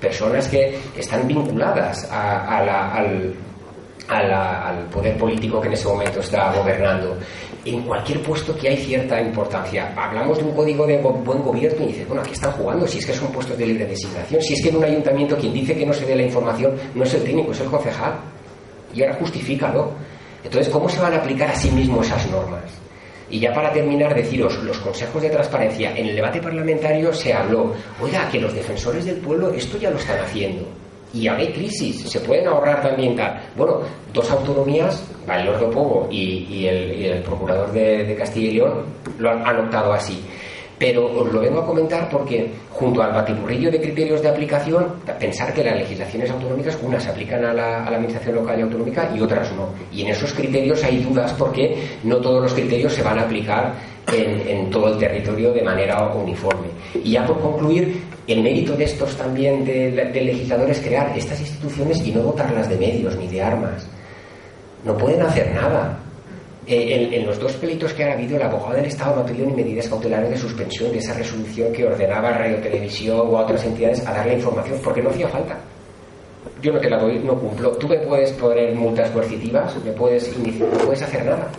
personas 0.00 0.48
que 0.48 0.74
están 0.96 1.28
vinculadas 1.28 2.10
al, 2.10 3.34
al 4.08 4.86
poder 4.86 5.18
político 5.18 5.60
que 5.60 5.66
en 5.66 5.74
ese 5.74 5.86
momento 5.86 6.20
está 6.20 6.50
gobernando. 6.54 7.18
En 7.66 7.82
cualquier 7.82 8.22
puesto 8.22 8.56
que 8.56 8.70
hay 8.70 8.78
cierta 8.78 9.20
importancia. 9.20 9.92
Hablamos 9.94 10.38
de 10.38 10.44
un 10.44 10.52
código 10.52 10.86
de 10.86 10.96
buen 10.96 11.42
gobierno 11.42 11.84
y 11.84 11.88
dices, 11.88 12.08
bueno, 12.08 12.22
aquí 12.22 12.32
están 12.32 12.52
jugando, 12.52 12.86
si 12.86 12.96
es 12.96 13.04
que 13.04 13.12
son 13.12 13.30
puestos 13.32 13.58
de 13.58 13.66
libre 13.66 13.84
designación, 13.84 14.40
si 14.40 14.54
es 14.54 14.62
que 14.62 14.70
en 14.70 14.76
un 14.76 14.84
ayuntamiento 14.84 15.36
quien 15.36 15.52
dice 15.52 15.76
que 15.76 15.84
no 15.84 15.92
se 15.92 16.06
dé 16.06 16.16
la 16.16 16.22
información 16.22 16.72
no 16.94 17.04
es 17.04 17.12
el 17.12 17.22
técnico, 17.22 17.52
es 17.52 17.60
el 17.60 17.66
concejal 17.66 18.14
y 18.94 19.02
ahora 19.02 19.14
justifícalo. 19.14 19.92
Entonces, 20.42 20.72
¿cómo 20.72 20.88
se 20.88 21.00
van 21.00 21.14
a 21.14 21.16
aplicar 21.16 21.50
a 21.50 21.54
sí 21.54 21.70
mismos 21.70 22.06
esas 22.06 22.30
normas? 22.30 22.62
Y 23.30 23.40
ya 23.40 23.52
para 23.52 23.72
terminar, 23.72 24.14
deciros, 24.14 24.56
los 24.64 24.78
consejos 24.78 25.20
de 25.20 25.30
transparencia, 25.30 25.94
en 25.94 26.06
el 26.06 26.16
debate 26.16 26.40
parlamentario 26.40 27.12
se 27.12 27.32
habló, 27.34 27.74
oiga, 28.00 28.28
que 28.30 28.40
los 28.40 28.54
defensores 28.54 29.04
del 29.04 29.16
pueblo 29.16 29.52
esto 29.52 29.76
ya 29.78 29.90
lo 29.90 29.98
están 29.98 30.18
haciendo. 30.20 30.66
Y 31.12 31.26
ahora 31.26 31.42
hay 31.42 31.52
crisis, 31.52 32.08
se 32.08 32.20
pueden 32.20 32.46
ahorrar 32.46 32.82
también 32.82 33.16
tal. 33.16 33.40
Bueno, 33.56 33.80
dos 34.12 34.30
autonomías, 34.30 35.02
Valor 35.26 35.70
Pogo 35.70 36.08
y, 36.10 36.46
y, 36.50 36.66
el, 36.66 37.22
procurador 37.22 37.72
de, 37.72 38.14
Castilla 38.16 38.48
y 38.48 38.52
León, 38.52 38.84
lo 39.18 39.30
han 39.30 39.60
optado 39.60 39.92
así. 39.92 40.22
Pero 40.78 41.06
os 41.06 41.32
lo 41.32 41.40
vengo 41.40 41.60
a 41.60 41.66
comentar 41.66 42.08
porque, 42.08 42.52
junto 42.70 43.02
al 43.02 43.12
batiburrillo 43.12 43.70
de 43.70 43.80
criterios 43.80 44.22
de 44.22 44.28
aplicación, 44.28 44.86
pensar 45.18 45.52
que 45.52 45.64
las 45.64 45.76
legislaciones 45.76 46.30
autonómicas, 46.30 46.78
unas 46.82 47.02
se 47.02 47.10
aplican 47.10 47.44
a 47.44 47.52
la, 47.52 47.84
administración 47.84 48.36
local 48.36 48.58
y 48.58 48.62
autonómica 48.62 49.10
y 49.14 49.20
otras 49.20 49.50
no. 49.52 49.70
Y 49.92 50.02
en 50.02 50.08
esos 50.08 50.32
criterios 50.32 50.84
hay 50.84 51.02
dudas 51.02 51.32
porque 51.32 51.76
no 52.04 52.18
todos 52.18 52.42
los 52.42 52.54
criterios 52.54 52.92
se 52.92 53.02
van 53.02 53.18
a 53.18 53.22
aplicar 53.22 53.74
en, 54.12 54.70
todo 54.70 54.92
el 54.92 54.98
territorio 54.98 55.52
de 55.52 55.62
manera 55.62 56.06
uniforme. 56.14 56.68
Y 57.02 57.12
ya 57.12 57.26
por 57.26 57.40
concluir, 57.40 58.00
el 58.28 58.42
mérito 58.42 58.76
de 58.76 58.84
estos 58.84 59.16
también 59.16 59.64
de, 59.64 59.90
de 59.90 60.20
legisladores 60.20 60.78
es 60.78 60.86
crear 60.86 61.16
estas 61.16 61.40
instituciones 61.40 62.06
y 62.06 62.12
no 62.12 62.22
dotarlas 62.22 62.68
de 62.68 62.76
medios 62.76 63.16
ni 63.16 63.26
de 63.26 63.42
armas. 63.42 63.86
No 64.84 64.96
pueden 64.96 65.22
hacer 65.22 65.52
nada 65.54 65.98
eh, 66.68 67.08
en, 67.12 67.26
los 67.26 67.38
dos 67.38 67.54
pleitos 67.54 67.94
que 67.94 68.04
ha 68.04 68.12
habido, 68.12 68.36
el 68.36 68.42
abogado 68.42 68.74
del 68.74 68.84
Estado 68.84 69.16
no 69.16 69.22
ha 69.22 69.24
pedido 69.24 69.46
ni 69.46 69.54
medidas 69.54 69.88
cautelares 69.88 70.28
de 70.28 70.36
suspensión 70.36 70.92
de 70.92 70.98
esa 70.98 71.14
resolución 71.14 71.72
que 71.72 71.86
ordenaba 71.86 72.28
a 72.28 72.38
Radio 72.38 72.58
Televisión 72.58 73.20
o 73.20 73.38
a 73.38 73.42
otras 73.42 73.64
entidades 73.64 74.06
a 74.06 74.12
darle 74.12 74.34
información, 74.34 74.78
porque 74.84 75.02
no 75.02 75.10
hacía 75.10 75.28
falta. 75.28 75.58
Yo 76.60 76.72
no 76.72 76.78
te 76.78 76.90
la 76.90 76.98
doy, 76.98 77.18
no 77.20 77.38
cumplo. 77.38 77.70
Tú 77.78 77.88
me 77.88 77.98
puedes 77.98 78.32
poner 78.32 78.74
multas 78.74 79.10
coercitivas, 79.10 79.82
me 79.82 79.92
puedes 79.92 80.36
iniciar, 80.36 80.68
no 80.68 80.78
puedes 80.78 81.02
hacer 81.02 81.24
nada. 81.24 81.50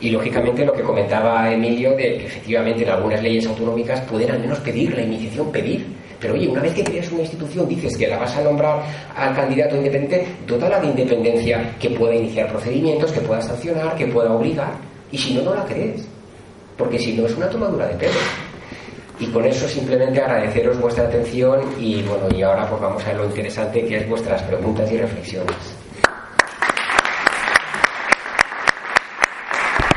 Y 0.00 0.10
lógicamente 0.10 0.64
lo 0.64 0.72
que 0.72 0.82
comentaba 0.82 1.52
Emilio 1.52 1.90
de 1.90 2.16
que 2.18 2.26
efectivamente 2.26 2.84
en 2.84 2.90
algunas 2.90 3.22
leyes 3.22 3.46
autonómicas 3.46 4.00
pueden 4.02 4.30
al 4.30 4.40
menos 4.40 4.58
pedir 4.60 4.94
la 4.94 5.02
iniciación, 5.02 5.52
pedir 5.52 5.84
pero 6.20 6.34
oye, 6.34 6.48
una 6.48 6.62
vez 6.62 6.74
que 6.74 6.84
creas 6.84 7.10
una 7.12 7.20
institución, 7.20 7.68
dices 7.68 7.96
que 7.96 8.08
la 8.08 8.18
vas 8.18 8.36
a 8.36 8.42
nombrar 8.42 8.82
al 9.16 9.34
candidato 9.34 9.76
independiente, 9.76 10.26
dótala 10.46 10.80
de 10.80 10.88
independencia, 10.88 11.74
que 11.78 11.90
pueda 11.90 12.14
iniciar 12.14 12.48
procedimientos, 12.48 13.12
que 13.12 13.20
pueda 13.20 13.40
sancionar, 13.40 13.94
que 13.94 14.06
pueda 14.06 14.32
obligar. 14.32 14.72
Y 15.12 15.18
si 15.18 15.34
no, 15.34 15.42
no 15.42 15.54
la 15.54 15.64
crees. 15.64 16.06
Porque 16.76 16.98
si 16.98 17.12
no, 17.16 17.26
es 17.26 17.36
una 17.36 17.48
tomadura 17.48 17.86
de 17.86 17.94
pelo. 17.94 18.18
Y 19.20 19.26
con 19.26 19.44
eso 19.44 19.66
simplemente 19.68 20.20
agradeceros 20.20 20.80
vuestra 20.80 21.04
atención 21.04 21.60
y 21.80 22.02
bueno, 22.02 22.28
y 22.36 22.42
ahora 22.42 22.68
pues 22.68 22.80
vamos 22.80 23.04
a 23.04 23.08
ver 23.08 23.16
lo 23.16 23.24
interesante 23.26 23.84
que 23.84 23.96
es 23.96 24.08
vuestras 24.08 24.42
preguntas 24.42 24.90
y 24.92 24.96
reflexiones. 24.96 25.56